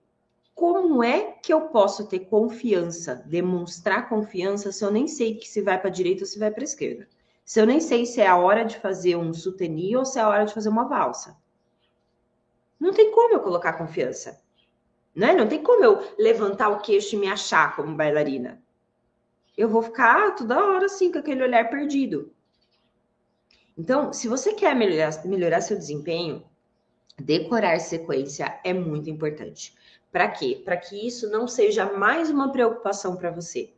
[0.53, 5.61] Como é que eu posso ter confiança, demonstrar confiança, se eu nem sei que se
[5.61, 7.05] vai para a direita ou se vai para a esquerda?
[7.45, 10.23] Se eu nem sei se é a hora de fazer um soutenier ou se é
[10.23, 11.37] a hora de fazer uma valsa.
[12.79, 14.41] Não tem como eu colocar confiança.
[15.15, 15.31] Né?
[15.33, 18.61] Não tem como eu levantar o queixo e me achar como bailarina.
[19.55, 22.33] Eu vou ficar toda hora assim, com aquele olhar perdido.
[23.77, 26.43] Então, se você quer melhorar, melhorar seu desempenho,
[27.17, 29.75] decorar sequência é muito importante.
[30.11, 30.61] Para quê?
[30.65, 33.71] Para que isso não seja mais uma preocupação para você.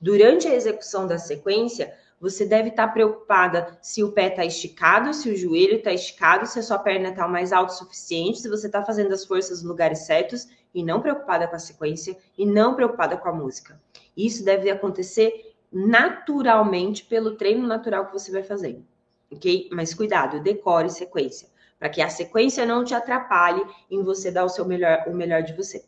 [0.00, 5.28] Durante a execução da sequência, você deve estar preocupada se o pé está esticado, se
[5.28, 8.66] o joelho está esticado, se a sua perna está mais alta o suficiente, se você
[8.66, 12.74] está fazendo as forças nos lugares certos e não preocupada com a sequência e não
[12.74, 13.80] preocupada com a música.
[14.16, 18.84] Isso deve acontecer naturalmente pelo treino natural que você vai fazendo,
[19.30, 19.68] ok?
[19.72, 21.48] Mas cuidado, decore sequência,
[21.78, 25.42] para que a sequência não te atrapalhe em você dar o seu melhor, o melhor
[25.42, 25.84] de você.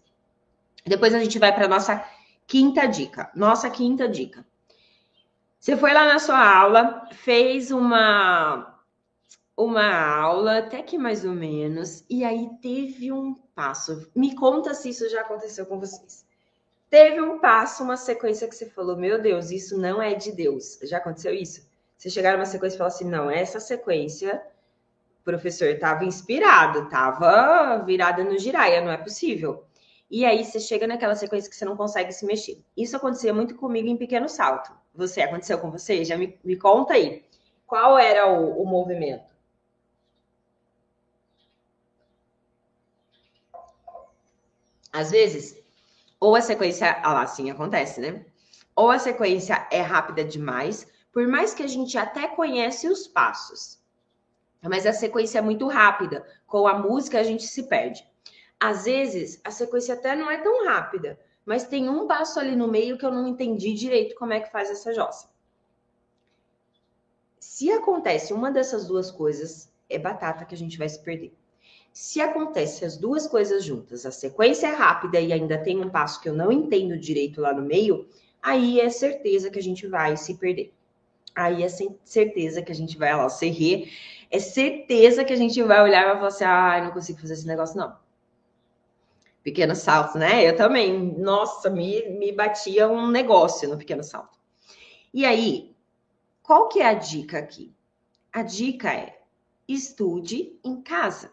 [0.85, 2.05] Depois a gente vai para nossa
[2.47, 3.31] quinta dica.
[3.35, 4.45] Nossa quinta dica
[5.67, 8.73] você foi lá na sua aula, fez uma
[9.57, 14.09] uma aula, até que mais ou menos, e aí teve um passo.
[14.15, 16.25] Me conta se isso já aconteceu com vocês.
[16.89, 20.79] Teve um passo, uma sequência que você falou: Meu Deus, isso não é de Deus.
[20.85, 21.69] Já aconteceu isso?
[21.99, 24.41] Você chegar numa sequência e falar assim: Não, essa sequência,
[25.21, 29.65] o professor estava inspirado, estava virada no giraia, não é possível.
[30.09, 32.63] E aí você chega naquela sequência que você não consegue se mexer.
[32.77, 34.86] Isso acontecia muito comigo em pequeno salto.
[34.97, 36.05] Você aconteceu com você?
[36.05, 37.25] Já me, me conta aí.
[37.67, 39.35] Qual era o, o movimento?
[44.93, 45.63] Às vezes,
[46.19, 48.25] ou a sequência, ah lá, assim acontece, né?
[48.75, 53.79] Ou a sequência é rápida demais, por mais que a gente até conhece os passos.
[54.63, 56.27] Mas a sequência é muito rápida.
[56.47, 58.07] Com a música a gente se perde.
[58.59, 62.67] Às vezes, a sequência até não é tão rápida, mas tem um passo ali no
[62.67, 65.29] meio que eu não entendi direito como é que faz essa jossa.
[67.39, 71.33] Se acontece uma dessas duas coisas, é batata que a gente vai se perder.
[71.93, 76.21] Se acontece as duas coisas juntas, a sequência é rápida e ainda tem um passo
[76.21, 78.09] que eu não entendo direito lá no meio,
[78.43, 80.75] aí é certeza que a gente vai se perder.
[81.35, 81.69] Aí é
[82.05, 83.93] certeza que a gente vai lá se rir,
[84.31, 87.35] é certeza que a gente vai olhar e vai falar assim: ah, não consigo fazer
[87.35, 88.06] esse negócio, não
[89.47, 90.43] pequeno salto, né?
[90.43, 94.37] Eu também, nossa, me, me batia um negócio no pequeno salto.
[95.15, 95.73] E aí,
[96.43, 97.73] qual que é a dica aqui?
[98.33, 99.21] A dica é
[99.69, 101.31] estude em casa.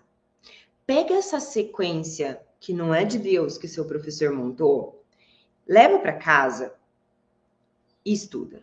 [0.85, 5.03] Pega essa sequência que não é de Deus que seu professor montou,
[5.67, 6.75] leva para casa
[8.05, 8.61] e estuda.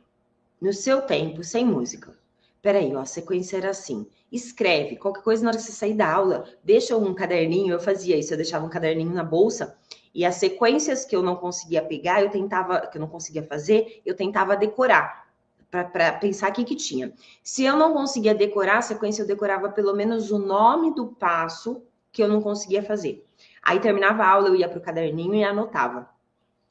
[0.60, 2.16] No seu tempo, sem música.
[2.62, 4.06] Peraí, ó, a sequência era assim.
[4.30, 7.72] Escreve, qualquer coisa na hora que você sair da aula, deixa um caderninho.
[7.72, 9.76] Eu fazia isso, eu deixava um caderninho na bolsa
[10.14, 14.02] e as sequências que eu não conseguia pegar, eu tentava, que eu não conseguia fazer,
[14.04, 15.28] eu tentava decorar
[15.70, 17.12] para pensar o que, que tinha.
[17.44, 21.82] Se eu não conseguia decorar a sequência, eu decorava pelo menos o nome do passo
[22.10, 23.24] que eu não conseguia fazer.
[23.62, 26.10] Aí terminava a aula, eu ia para o caderninho e anotava.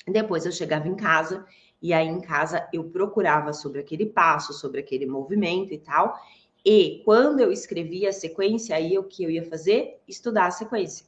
[0.06, 1.46] Depois eu chegava em casa
[1.82, 6.20] e aí em casa eu procurava sobre aquele passo, sobre aquele movimento e tal.
[6.66, 10.02] E quando eu escrevia a sequência, aí o que eu ia fazer?
[10.08, 11.06] Estudar a sequência.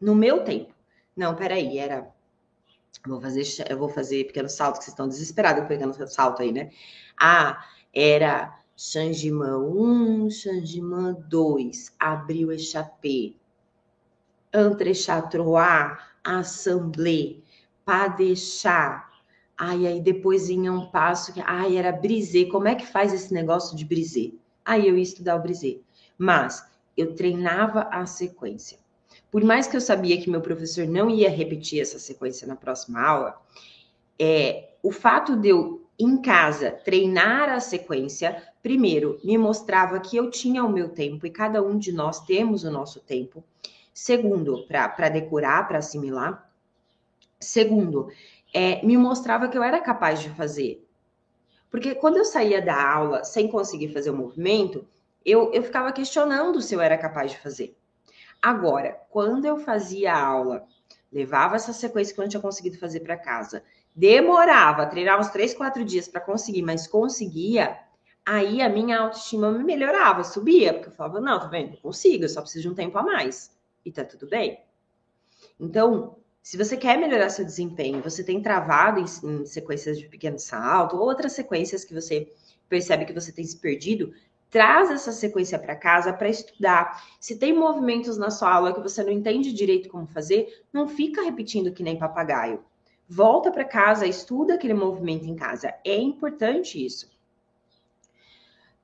[0.00, 0.72] No meu tempo.
[1.16, 2.08] Não, peraí, era.
[3.06, 6.70] Vou fazer, eu vou fazer pequeno salto, que vocês estão desesperados pegando salto aí, né?
[7.18, 13.34] Ah, era Xangiman 1, Xangiman 2, abriu Echapé,
[14.52, 17.42] Entrechatroá, Assemblée,
[17.84, 19.07] Padechá.
[19.58, 22.44] Ai, aí depois vinha um passo que, ai, era brisé.
[22.44, 24.30] Como é que faz esse negócio de brisé?
[24.64, 25.78] Aí eu ia estudar o brisé.
[26.16, 26.64] Mas
[26.96, 28.78] eu treinava a sequência.
[29.30, 33.04] Por mais que eu sabia que meu professor não ia repetir essa sequência na próxima
[33.04, 33.40] aula,
[34.18, 40.30] é, o fato de eu, em casa, treinar a sequência, primeiro, me mostrava que eu
[40.30, 43.44] tinha o meu tempo e cada um de nós temos o nosso tempo.
[43.92, 46.48] Segundo, para decorar, para assimilar.
[47.40, 48.08] Segundo,
[48.52, 50.86] é, me mostrava que eu era capaz de fazer.
[51.70, 54.86] Porque quando eu saía da aula sem conseguir fazer o movimento,
[55.24, 57.76] eu, eu ficava questionando se eu era capaz de fazer.
[58.40, 60.66] Agora, quando eu fazia a aula,
[61.12, 63.62] levava essa sequência que eu não tinha conseguido fazer para casa,
[63.94, 67.78] demorava, treinava uns três, quatro dias para conseguir, mas conseguia,
[68.24, 71.74] aí a minha autoestima me melhorava, subia, porque eu falava, não, tá vendo?
[71.74, 73.56] Eu consigo, eu só preciso de um tempo a mais.
[73.84, 74.60] E tá tudo bem.
[75.58, 76.16] Então,
[76.48, 80.96] se você quer melhorar seu desempenho, você tem travado em, em sequências de pequeno salto
[80.96, 82.32] ou outras sequências que você
[82.66, 84.14] percebe que você tem se perdido,
[84.48, 87.04] traz essa sequência para casa para estudar.
[87.20, 91.20] Se tem movimentos na sua aula que você não entende direito como fazer, não fica
[91.20, 92.64] repetindo que nem papagaio.
[93.06, 95.74] Volta para casa, estuda aquele movimento em casa.
[95.84, 97.10] É importante isso.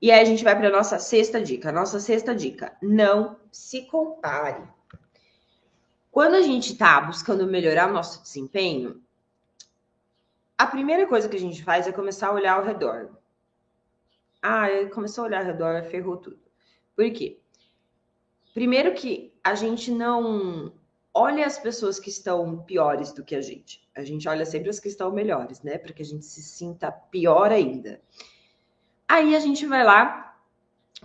[0.02, 1.72] E aí a gente vai para a nossa sexta dica.
[1.72, 4.62] Nossa sexta dica: não se compare.
[6.14, 9.02] Quando a gente está buscando melhorar o nosso desempenho,
[10.56, 13.18] a primeira coisa que a gente faz é começar a olhar ao redor.
[14.40, 16.38] Ah, começou a olhar ao redor, ferrou tudo.
[16.94, 17.40] Por quê?
[18.54, 20.72] Primeiro que a gente não
[21.12, 23.84] olha as pessoas que estão piores do que a gente.
[23.92, 25.78] A gente olha sempre as que estão melhores, né?
[25.78, 28.00] Para que a gente se sinta pior ainda.
[29.08, 30.33] Aí a gente vai lá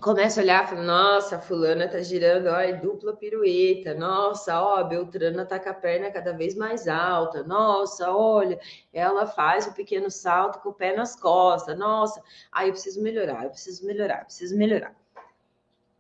[0.01, 5.45] começa a olhar, fala, nossa, fulana tá girando, ó, é dupla pirueta, nossa, ó, Beltrana
[5.45, 8.59] tá com a perna cada vez mais alta, nossa, olha,
[8.93, 13.01] ela faz o um pequeno salto com o pé nas costas, nossa, aí eu preciso
[13.01, 14.95] melhorar, eu preciso melhorar, eu preciso melhorar.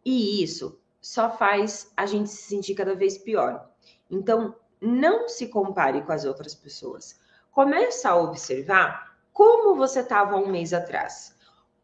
[0.05, 3.69] E isso só faz a gente se sentir cada vez pior.
[4.09, 7.19] Então, não se compare com as outras pessoas.
[7.51, 11.37] Começa a observar como você estava um mês atrás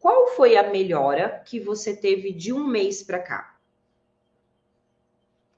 [0.06, 3.56] qual foi a melhora que você teve de um mês para cá?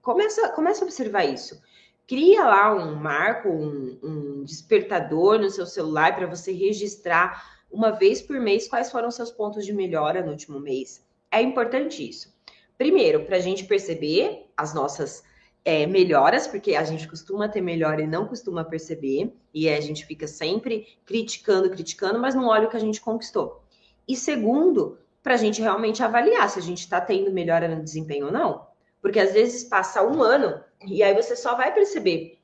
[0.01, 1.61] Começa, começa a observar isso.
[2.07, 8.23] Cria lá um marco, um, um despertador no seu celular para você registrar uma vez
[8.23, 11.07] por mês quais foram seus pontos de melhora no último mês.
[11.31, 12.35] É importante isso.
[12.79, 15.25] Primeiro, para a gente perceber as nossas
[15.63, 20.07] é, melhoras, porque a gente costuma ter melhora e não costuma perceber, e a gente
[20.07, 23.67] fica sempre criticando, criticando, mas não olha o que a gente conquistou.
[24.09, 28.27] E segundo, para a gente realmente avaliar se a gente está tendo melhora no desempenho
[28.27, 28.66] ou não.
[29.03, 32.38] Porque às vezes passa um ano e aí você só vai perceber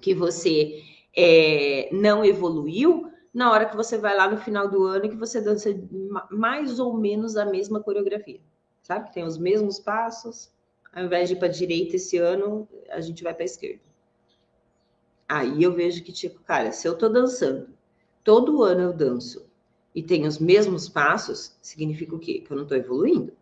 [0.00, 0.82] que você
[1.16, 5.16] é, não evoluiu na hora que você vai lá no final do ano e que
[5.16, 5.70] você dança
[6.30, 8.40] mais ou menos a mesma coreografia.
[8.82, 9.12] Sabe?
[9.12, 10.50] Tem os mesmos passos.
[10.92, 13.80] Ao invés de ir para a direita esse ano, a gente vai para a esquerda.
[15.28, 17.68] Aí eu vejo que, tipo, cara, se eu tô dançando,
[18.24, 19.45] todo ano eu danço
[19.96, 22.42] e tem os mesmos passos, significa o quê?
[22.46, 23.32] Que eu não estou evoluindo.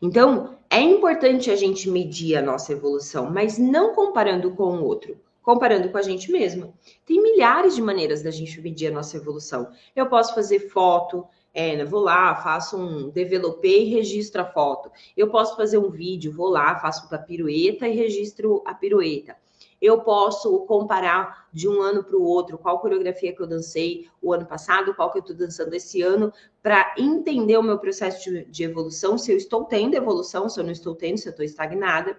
[0.00, 5.20] Então, é importante a gente medir a nossa evolução, mas não comparando com o outro,
[5.42, 6.72] comparando com a gente mesma.
[7.04, 9.70] Tem milhares de maneiras da gente medir a nossa evolução.
[9.94, 14.90] Eu posso fazer foto, é, vou lá, faço um developei e registro a foto.
[15.14, 19.36] Eu posso fazer um vídeo, vou lá, faço uma pirueta e registro a pirueta
[19.82, 24.32] eu posso comparar de um ano para o outro qual coreografia que eu dancei o
[24.32, 28.44] ano passado, qual que eu estou dançando esse ano, para entender o meu processo de,
[28.44, 31.44] de, evolução, se eu estou tendo evolução, se eu não estou tendo, se eu estou
[31.44, 32.16] estagnada.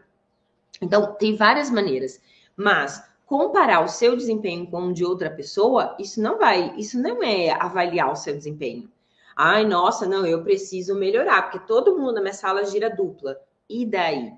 [0.82, 2.19] Então, tem várias maneiras,
[2.54, 7.23] mas comparar o seu desempenho com o de outra pessoa, isso não vai, isso não
[7.23, 8.91] é avaliar o seu desempenho.
[9.38, 13.39] Ai, nossa, não, eu preciso melhorar, porque todo mundo na minha sala gira dupla.
[13.69, 14.34] E daí?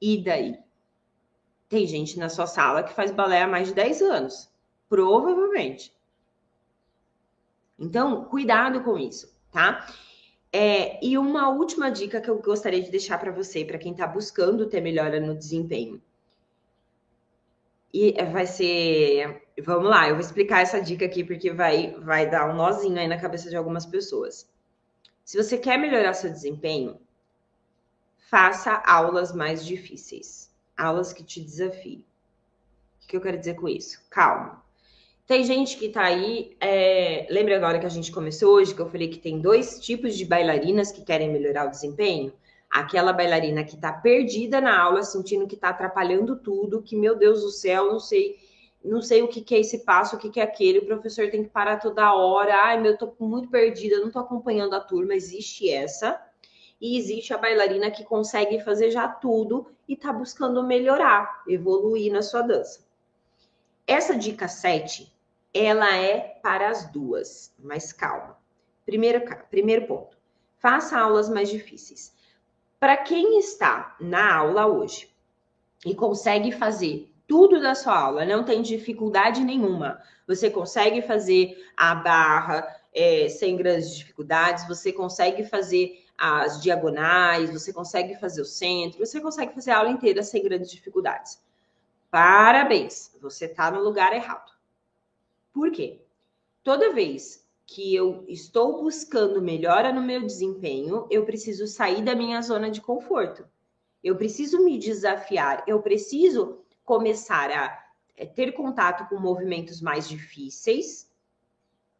[0.00, 0.64] E daí?
[1.68, 4.50] Tem gente na sua sala que faz balé há mais de 10 anos.
[4.88, 5.94] Provavelmente.
[7.78, 9.86] Então, cuidado com isso, tá?
[10.52, 14.06] É, e uma última dica que eu gostaria de deixar para você, para quem está
[14.06, 16.00] buscando ter melhora no desempenho.
[17.92, 19.42] E vai ser.
[19.64, 23.08] Vamos lá, eu vou explicar essa dica aqui porque vai, vai dar um nozinho aí
[23.08, 24.48] na cabeça de algumas pessoas.
[25.24, 27.00] Se você quer melhorar seu desempenho,
[28.30, 32.04] faça aulas mais difíceis, aulas que te desafiem.
[33.02, 34.00] O que eu quero dizer com isso?
[34.10, 34.62] Calma.
[35.26, 36.54] Tem gente que tá aí.
[36.60, 37.26] É...
[37.30, 40.24] Lembra agora que a gente começou hoje, que eu falei que tem dois tipos de
[40.24, 42.32] bailarinas que querem melhorar o desempenho?
[42.70, 47.40] Aquela bailarina que tá perdida na aula, sentindo que tá atrapalhando tudo, que, meu Deus
[47.40, 48.36] do céu, não sei,
[48.84, 51.30] não sei o que, que é esse passo, o que, que é aquele, o professor
[51.30, 52.54] tem que parar toda hora.
[52.64, 55.14] Ai, meu, eu tô muito perdida, não tô acompanhando a turma.
[55.14, 56.20] Existe essa.
[56.84, 62.20] E existe a bailarina que consegue fazer já tudo e tá buscando melhorar, evoluir na
[62.20, 62.84] sua dança.
[63.86, 65.10] Essa dica 7
[65.54, 68.36] ela é para as duas, mas calma.
[68.84, 70.18] Primeiro, primeiro ponto,
[70.58, 72.14] faça aulas mais difíceis.
[72.78, 75.10] Para quem está na aula hoje
[75.86, 81.94] e consegue fazer tudo da sua aula, não tem dificuldade nenhuma, você consegue fazer a
[81.94, 89.04] barra é, sem grandes dificuldades, você consegue fazer as diagonais, você consegue fazer o centro,
[89.04, 91.42] você consegue fazer a aula inteira sem grandes dificuldades.
[92.10, 94.52] Parabéns, você está no lugar errado.
[95.52, 96.00] Por quê?
[96.62, 102.40] Toda vez que eu estou buscando melhora no meu desempenho, eu preciso sair da minha
[102.42, 103.44] zona de conforto.
[104.02, 107.84] Eu preciso me desafiar, eu preciso começar a
[108.16, 111.10] é, ter contato com movimentos mais difíceis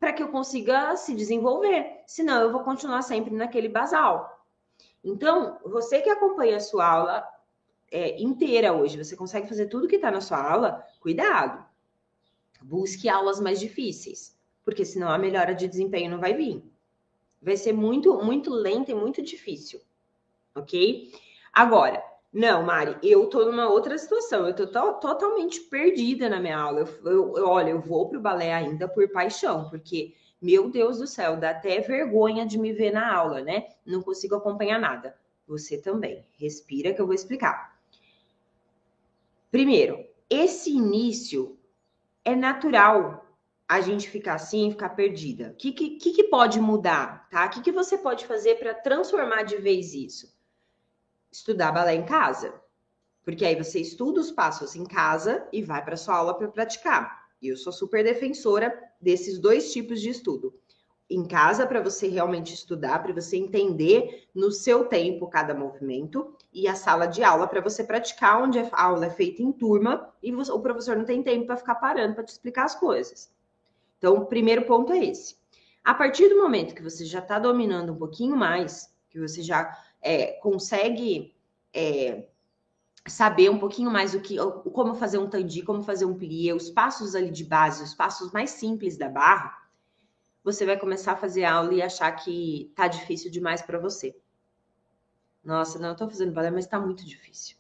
[0.05, 2.03] para que eu consiga se desenvolver.
[2.07, 4.47] Senão, eu vou continuar sempre naquele basal.
[5.03, 7.27] Então, você que acompanha a sua aula
[7.91, 11.65] é, inteira hoje, você consegue fazer tudo que está na sua aula, cuidado.
[12.63, 16.63] Busque aulas mais difíceis, porque senão a melhora de desempenho não vai vir.
[17.41, 19.81] Vai ser muito, muito lenta e muito difícil,
[20.55, 21.15] ok?
[21.51, 22.05] Agora,
[22.35, 26.81] não, Mari, eu tô numa outra situação, eu tô to totalmente perdida na minha aula.
[26.81, 31.07] Eu, eu, eu olha, eu vou pro balé ainda por paixão, porque, meu Deus do
[31.07, 33.69] céu, dá até vergonha de me ver na aula, né?
[33.87, 35.17] Não consigo acompanhar nada.
[35.47, 36.27] Você também.
[36.37, 37.79] Respira que eu vou explicar.
[39.49, 41.57] Primeiro, esse início
[42.25, 43.25] é natural
[43.69, 45.51] a gente ficar assim, ficar perdida.
[45.53, 47.47] O que, que, que pode mudar, tá?
[47.47, 50.35] O que, que você pode fazer para transformar de vez isso?
[51.35, 52.55] Estudar balé em casa.
[53.25, 57.25] Porque aí você estuda os passos em casa e vai para sua aula para praticar.
[57.43, 60.55] E eu sou super defensora desses dois tipos de estudo
[61.11, 66.69] em casa para você realmente estudar, para você entender no seu tempo cada movimento, e
[66.69, 70.31] a sala de aula para você praticar, onde a aula é feita em turma e
[70.31, 73.29] você, o professor não tem tempo para ficar parando para te explicar as coisas.
[73.99, 75.37] Então, o primeiro ponto é esse.
[75.83, 79.77] A partir do momento que você já está dominando um pouquinho mais, que você já
[80.05, 81.35] é, consegue
[81.73, 82.29] é,
[83.09, 84.37] saber um pouquinho mais o que,
[84.73, 88.31] como fazer um tandi, como fazer um plié, os passos ali de base, os passos
[88.31, 89.67] mais simples da barra,
[90.45, 94.15] você vai começar a fazer aula e achar que tá difícil demais para você.
[95.43, 97.57] Nossa, não, eu tô fazendo balé, mas tá muito difícil.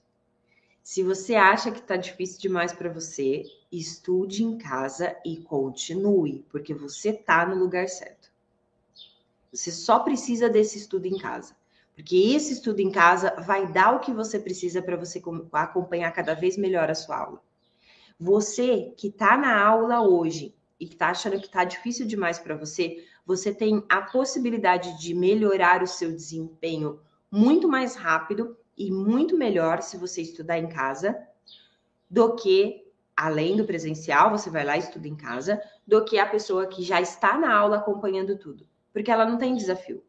[0.83, 6.75] Se você acha que tá difícil demais para você, estude em casa e continue, porque
[6.75, 8.31] você tá no lugar certo.
[9.51, 11.57] Você só precisa desse estudo em casa,
[11.95, 16.35] porque esse estudo em casa vai dar o que você precisa para você acompanhar cada
[16.35, 17.41] vez melhor a sua aula.
[18.19, 22.57] Você que está na aula hoje e que está achando que está difícil demais para
[22.57, 29.37] você, você tem a possibilidade de melhorar o seu desempenho muito mais rápido e muito
[29.37, 31.17] melhor se você estudar em casa
[32.11, 32.85] do que
[33.17, 36.83] além do presencial, você vai lá e estuda em casa, do que a pessoa que
[36.83, 40.03] já está na aula acompanhando tudo, porque ela não tem desafio.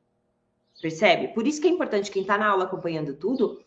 [0.82, 1.30] Percebe?
[1.30, 3.64] Por isso que é importante quem está na aula acompanhando tudo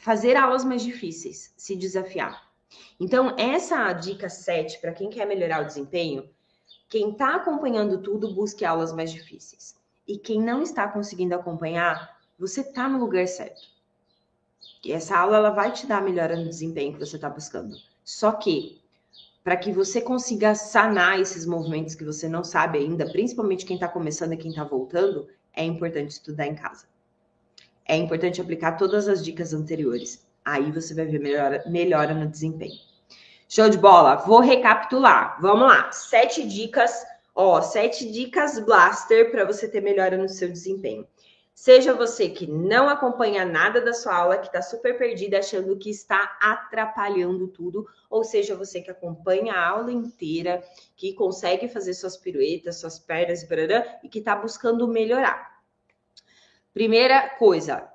[0.00, 2.50] fazer aulas mais difíceis, se desafiar.
[2.98, 6.28] Então, essa dica 7, para quem quer melhorar o desempenho,
[6.88, 9.76] quem está acompanhando tudo, busque aulas mais difíceis.
[10.08, 13.60] E quem não está conseguindo acompanhar, você está no lugar certo.
[14.82, 17.76] E essa aula ela vai te dar melhora no desempenho que você está buscando.
[18.02, 18.80] Só que,
[19.44, 23.86] para que você consiga sanar esses movimentos que você não sabe ainda, principalmente quem está
[23.86, 26.86] começando e quem está voltando, é importante estudar em casa.
[27.86, 30.24] É importante aplicar todas as dicas anteriores.
[30.44, 32.78] Aí você vai ver melhora, melhora no desempenho.
[33.48, 34.16] Show de bola.
[34.16, 35.38] Vou recapitular.
[35.40, 35.90] Vamos lá.
[35.90, 41.06] Sete dicas Ó, sete dicas blaster para você ter melhora no seu desempenho.
[41.60, 45.90] Seja você que não acompanha nada da sua aula, que está super perdida, achando que
[45.90, 50.64] está atrapalhando tudo, ou seja você que acompanha a aula inteira,
[50.96, 53.42] que consegue fazer suas piruetas, suas pernas
[54.02, 55.60] e que está buscando melhorar.
[56.72, 57.92] Primeira coisa,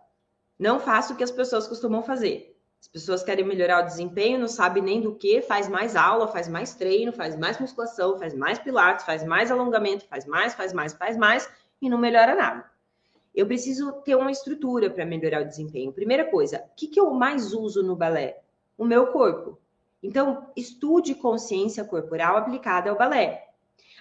[0.60, 2.56] não faça o que as pessoas costumam fazer.
[2.80, 6.48] As pessoas querem melhorar o desempenho, não sabe nem do que, faz mais aula, faz
[6.48, 10.94] mais treino, faz mais musculação, faz mais pilates, faz mais alongamento, faz mais, faz mais,
[10.94, 11.50] faz mais
[11.82, 12.75] e não melhora nada
[13.36, 15.92] eu preciso ter uma estrutura para melhorar o desempenho.
[15.92, 18.40] Primeira coisa, o que, que eu mais uso no balé?
[18.78, 19.60] O meu corpo.
[20.02, 23.50] Então, estude consciência corporal aplicada ao balé.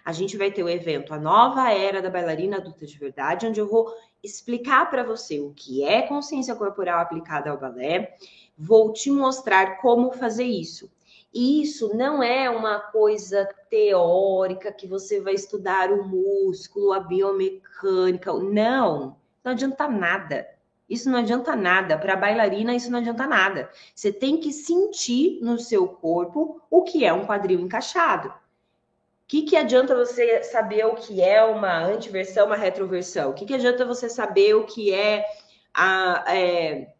[0.04, 3.58] A gente vai ter o evento A Nova Era da Bailarina Adulta de Verdade, onde
[3.58, 8.16] eu vou explicar para você o que é consciência corporal aplicada ao balé,
[8.56, 10.90] vou te mostrar como fazer isso.
[11.32, 18.32] E isso não é uma coisa teórica que você vai estudar o músculo, a biomecânica,
[18.32, 20.48] não não adianta nada.
[20.88, 21.98] Isso não adianta nada.
[21.98, 23.70] Para bailarina, isso não adianta nada.
[23.94, 28.28] Você tem que sentir no seu corpo o que é um quadril encaixado.
[28.28, 33.30] O que, que adianta você saber o que é uma antiversão, uma retroversão?
[33.30, 35.24] O que, que adianta você saber o que é,
[35.72, 36.92] a, é,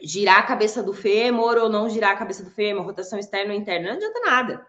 [0.00, 3.58] girar a cabeça do fêmur ou não girar a cabeça do fêmur, rotação externa ou
[3.58, 3.88] interna?
[3.88, 4.66] Não adianta nada.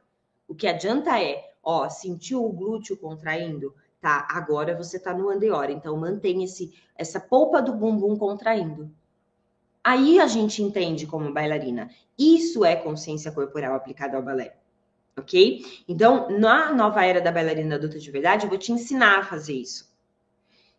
[0.47, 4.27] O que adianta é, ó, sentir o glúteo contraindo, tá?
[4.29, 8.91] Agora você tá no andeor, então mantém esse, essa polpa do bumbum contraindo.
[9.81, 11.89] Aí a gente entende como bailarina.
[12.19, 14.57] Isso é consciência corporal aplicada ao balé.
[15.15, 15.83] Ok?
[15.87, 19.53] Então, na nova era da bailarina adulta de verdade, eu vou te ensinar a fazer
[19.53, 19.89] isso.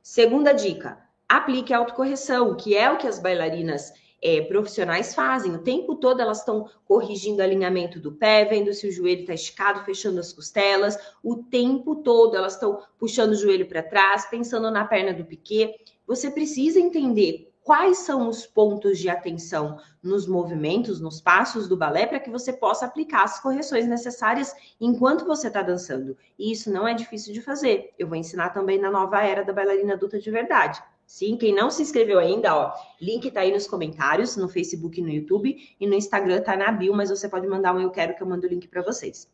[0.03, 3.95] Segunda dica: aplique a autocorreção, que é o que as bailarinas
[4.25, 5.55] é, profissionais fazem.
[5.55, 9.35] O tempo todo elas estão corrigindo o alinhamento do pé, vendo se o joelho está
[9.35, 10.99] esticado, fechando as costelas.
[11.23, 15.75] O tempo todo elas estão puxando o joelho para trás, pensando na perna do piquet.
[16.07, 22.07] Você precisa entender quais são os pontos de atenção nos movimentos, nos passos do balé,
[22.07, 26.17] para que você possa aplicar as correções necessárias enquanto você está dançando.
[26.39, 27.93] E isso não é difícil de fazer.
[27.99, 30.83] Eu vou ensinar também na nova era da bailarina adulta de verdade.
[31.07, 35.11] Sim, quem não se inscreveu ainda, ó, link tá aí nos comentários, no Facebook, no
[35.11, 38.23] YouTube e no Instagram tá na bio, mas você pode mandar um eu quero que
[38.23, 39.31] eu mando o link para vocês.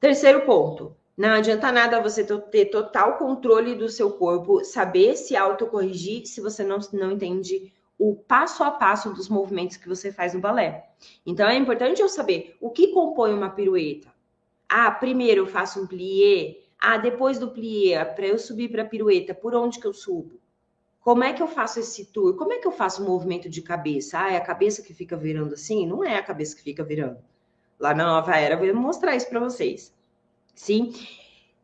[0.00, 6.26] Terceiro ponto, não adianta nada você ter total controle do seu corpo, saber se autocorrigir
[6.26, 10.40] se você não, não entende o passo a passo dos movimentos que você faz no
[10.40, 10.90] balé.
[11.26, 14.12] Então é importante eu saber o que compõe uma pirueta.
[14.68, 16.60] Ah, primeiro eu faço um plié.
[16.78, 20.38] Ah, depois do plié, para eu subir para a pirueta, por onde que eu subo?
[21.00, 22.36] Como é que eu faço esse tour?
[22.36, 24.18] Como é que eu faço o movimento de cabeça?
[24.18, 25.86] Ah, é a cabeça que fica virando assim?
[25.86, 27.18] Não é a cabeça que fica virando.
[27.78, 29.94] Lá na nova era, vou mostrar isso para vocês.
[30.54, 30.92] Sim?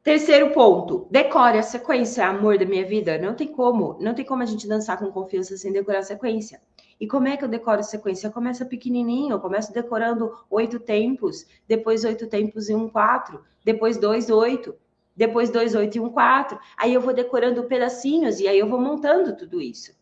[0.04, 3.18] Terceiro ponto, decore a sequência, amor da minha vida.
[3.18, 6.60] Não tem como, não tem como a gente dançar com confiança sem decorar a sequência.
[7.00, 8.30] E como é que eu decoro a sequência?
[8.30, 14.30] Começa pequenininho, eu começo decorando oito tempos, depois oito tempos em um quatro, depois dois
[14.30, 14.76] oito,
[15.16, 16.58] depois dois, oito e um quatro.
[16.76, 19.92] Aí eu vou decorando pedacinhos e aí eu vou montando tudo isso.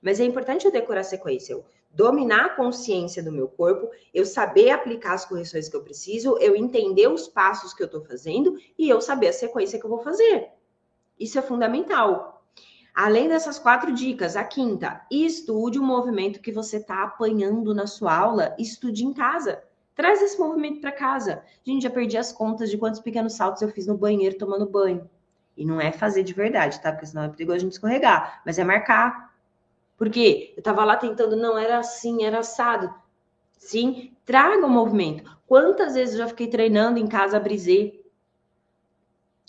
[0.00, 4.24] Mas é importante eu decorar a sequência, eu dominar a consciência do meu corpo, eu
[4.24, 8.56] saber aplicar as correções que eu preciso, eu entender os passos que eu estou fazendo
[8.78, 10.48] e eu saber a sequência que eu vou fazer.
[11.18, 12.44] Isso é fundamental.
[12.94, 18.16] Além dessas quatro dicas, a quinta, estude o movimento que você está apanhando na sua
[18.16, 19.62] aula, estude em casa.
[19.98, 21.42] Traz esse movimento para casa.
[21.64, 25.10] Gente, já perdi as contas de quantos pequenos saltos eu fiz no banheiro tomando banho.
[25.56, 26.92] E não é fazer de verdade, tá?
[26.92, 28.40] Porque senão é perigoso a gente escorregar.
[28.46, 29.34] Mas é marcar.
[29.96, 32.94] Porque eu tava lá tentando, não, era assim, era assado.
[33.58, 35.36] Sim, traga o movimento.
[35.48, 38.00] Quantas vezes eu já fiquei treinando em casa a brisê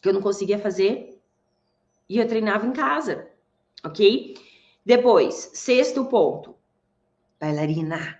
[0.02, 1.22] que eu não conseguia fazer
[2.10, 3.30] e eu treinava em casa,
[3.86, 4.34] ok?
[4.84, 6.56] Depois, sexto ponto,
[7.40, 8.18] bailarina,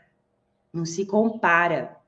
[0.72, 1.99] não se compara.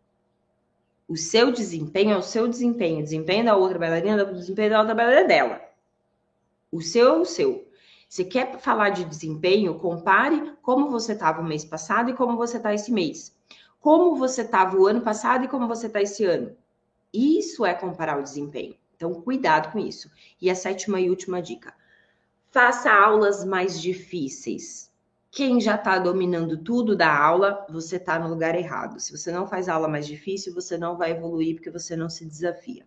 [1.12, 3.00] O seu desempenho é o seu desempenho.
[3.00, 5.62] O desempenho da outra bailarina é o desempenho da outra bailarina dela.
[6.72, 7.68] O seu é o seu.
[8.08, 9.78] Você quer falar de desempenho?
[9.78, 13.36] Compare como você estava o mês passado e como você está esse mês.
[13.82, 16.56] Como você estava o ano passado e como você está esse ano.
[17.14, 18.78] Isso é comparar o desempenho.
[18.96, 20.10] Então, cuidado com isso.
[20.42, 21.74] E a sétima e última dica:
[22.52, 24.90] faça aulas mais difíceis.
[25.32, 29.00] Quem já está dominando tudo da aula, você está no lugar errado.
[29.00, 32.26] Se você não faz aula mais difícil, você não vai evoluir porque você não se
[32.26, 32.86] desafia.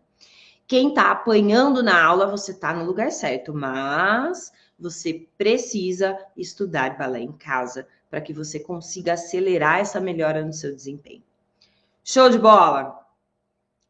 [0.66, 7.20] Quem está apanhando na aula, você está no lugar certo, mas você precisa estudar balé
[7.20, 11.22] em casa para que você consiga acelerar essa melhora no seu desempenho.
[12.04, 13.00] Show de bola!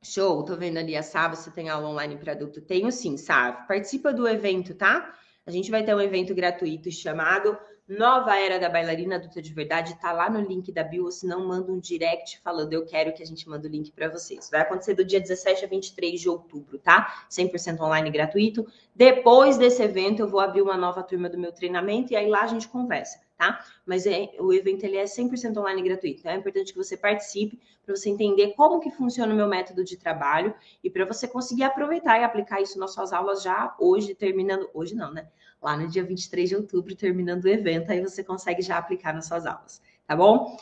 [0.01, 2.61] Show, tô vendo ali a Sá, você tem aula online para adulto?
[2.61, 3.51] Tenho sim, Sá.
[3.67, 5.13] Participa do evento, tá?
[5.45, 9.99] A gente vai ter um evento gratuito chamado Nova Era da Bailarina Adulta de Verdade.
[10.01, 13.23] Tá lá no link da bio, se não, manda um direct falando eu quero que
[13.23, 14.49] a gente manda o link para vocês.
[14.51, 17.27] Vai acontecer do dia 17 a 23 de outubro, tá?
[17.31, 18.67] 100% online gratuito.
[18.95, 22.41] Depois desse evento, eu vou abrir uma nova turma do meu treinamento e aí lá
[22.41, 23.65] a gente conversa tá?
[23.85, 26.21] Mas é, o evento ele é 100% online gratuito.
[26.21, 29.85] Então é importante que você participe para você entender como que funciona o meu método
[29.85, 34.15] de trabalho e para você conseguir aproveitar e aplicar isso nas suas aulas já hoje,
[34.15, 34.69] terminando.
[34.73, 35.29] Hoje não, né?
[35.61, 39.27] Lá no dia 23 de outubro, terminando o evento, aí você consegue já aplicar nas
[39.27, 40.57] suas aulas, tá bom?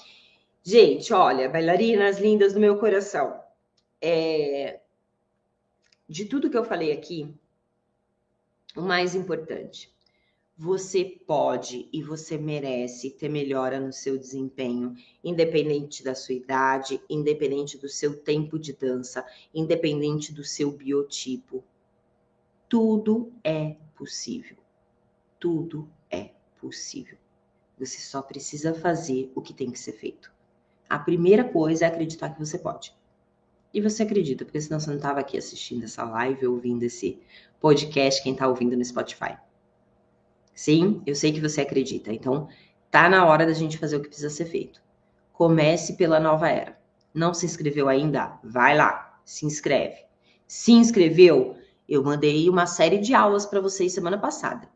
[0.62, 3.40] Gente, olha, bailarinas lindas do meu coração.
[4.00, 4.80] É...
[6.08, 7.34] De tudo que eu falei aqui,
[8.76, 9.91] o mais importante
[10.62, 14.94] você pode e você merece ter melhora no seu desempenho,
[15.24, 21.64] independente da sua idade, independente do seu tempo de dança, independente do seu biotipo.
[22.68, 24.56] Tudo é possível.
[25.40, 27.18] Tudo é possível.
[27.76, 30.32] Você só precisa fazer o que tem que ser feito.
[30.88, 32.94] A primeira coisa é acreditar que você pode.
[33.74, 37.20] E você acredita, porque senão você não estava aqui assistindo essa live, ouvindo esse
[37.60, 39.36] podcast, quem está ouvindo no Spotify.
[40.54, 42.12] Sim, eu sei que você acredita.
[42.12, 42.48] Então,
[42.90, 44.80] tá na hora da gente fazer o que precisa ser feito.
[45.32, 46.78] Comece pela nova era.
[47.14, 48.38] Não se inscreveu ainda?
[48.42, 50.04] Vai lá, se inscreve.
[50.46, 51.56] Se inscreveu?
[51.88, 54.68] Eu mandei uma série de aulas para vocês semana passada.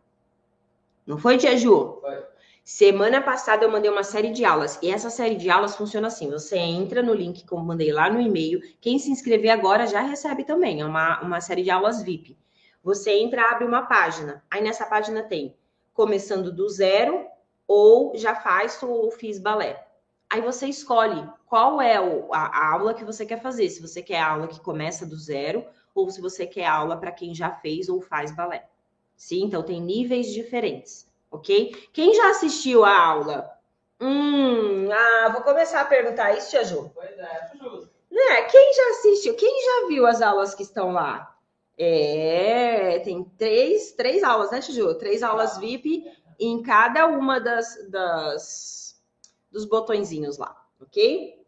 [1.07, 1.99] Não foi, Tia Ju?
[2.01, 2.25] Foi.
[2.65, 6.29] Semana passada eu mandei uma série de aulas e essa série de aulas funciona assim:
[6.29, 8.61] você entra no link que eu mandei lá no e-mail.
[8.81, 10.81] Quem se inscrever agora já recebe também.
[10.81, 12.37] É uma, uma série de aulas VIP.
[12.83, 14.43] Você entra, abre uma página.
[14.51, 15.55] Aí nessa página tem
[15.97, 17.27] começando do zero
[17.67, 19.85] ou já faz ou fiz balé.
[20.29, 23.69] Aí você escolhe qual é a, aula que você quer fazer.
[23.71, 27.11] Se você quer a aula que começa do zero ou se você quer aula para
[27.11, 28.69] quem já fez ou faz balé.
[29.17, 31.89] Sim, então tem níveis diferentes, ok?
[31.93, 33.51] Quem já assistiu a aula?
[33.99, 36.91] Hum, ah, vou começar a perguntar isso, Tia Ju.
[36.95, 37.91] Pois é, justo.
[38.11, 38.43] Né?
[38.43, 39.35] Quem já assistiu?
[39.35, 41.36] Quem já viu as aulas que estão lá?
[41.79, 44.95] É, tem três, três aulas, né, Tiju?
[44.95, 49.03] Três aulas VIP em cada uma das, das
[49.51, 51.45] dos botõezinhos lá, ok?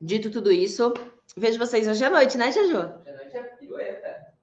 [0.00, 0.92] Dito tudo isso,
[1.36, 2.78] vejo vocês hoje à noite, né, Tiju?
[2.78, 4.34] Hoje à noite é pirueta.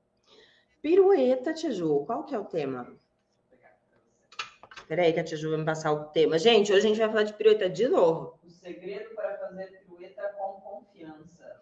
[0.82, 2.06] Pirueta, Tiju.
[2.06, 2.88] Qual que é o tema?
[4.88, 6.38] Peraí que a Tiju vai me passar o tema.
[6.38, 8.38] Gente, hoje a gente vai falar de pirueta de novo.
[8.44, 11.62] O segredo para fazer pirueta com confiança.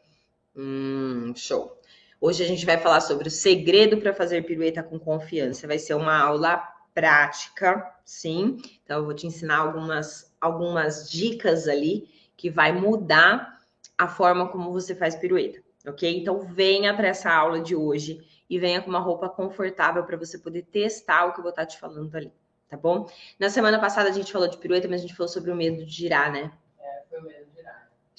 [0.56, 1.79] Hum, show.
[2.22, 5.66] Hoje a gente vai falar sobre o segredo para fazer pirueta com confiança.
[5.66, 6.58] Vai ser uma aula
[6.94, 8.58] prática, sim.
[8.84, 13.60] Então eu vou te ensinar algumas algumas dicas ali que vai mudar
[13.98, 16.18] a forma como você faz pirueta, ok?
[16.20, 20.38] Então venha para essa aula de hoje e venha com uma roupa confortável para você
[20.38, 22.32] poder testar o que eu vou estar te falando ali,
[22.70, 23.10] tá bom?
[23.38, 25.86] Na semana passada a gente falou de pirueta, mas a gente falou sobre o medo
[25.86, 26.52] de girar, né?
[26.80, 27.49] É, foi o medo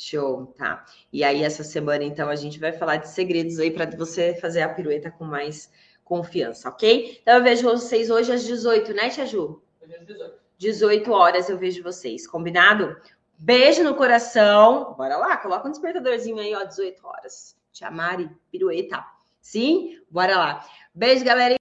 [0.02, 0.82] Show, tá.
[1.12, 4.62] E aí, essa semana, então, a gente vai falar de segredos aí para você fazer
[4.62, 5.70] a pirueta com mais
[6.02, 7.18] confiança, ok?
[7.20, 9.62] Então, eu vejo vocês hoje às 18, né, Tia Ju?
[9.78, 10.40] Hoje às 18.
[10.56, 12.96] 18 horas eu vejo vocês, combinado?
[13.38, 14.94] Beijo no coração.
[14.94, 17.54] Bora lá, coloca um despertadorzinho aí, ó, 18 horas.
[17.70, 19.04] Tia Mari, pirueta.
[19.42, 20.00] Sim?
[20.10, 20.66] Bora lá.
[20.94, 21.58] Beijo, galera.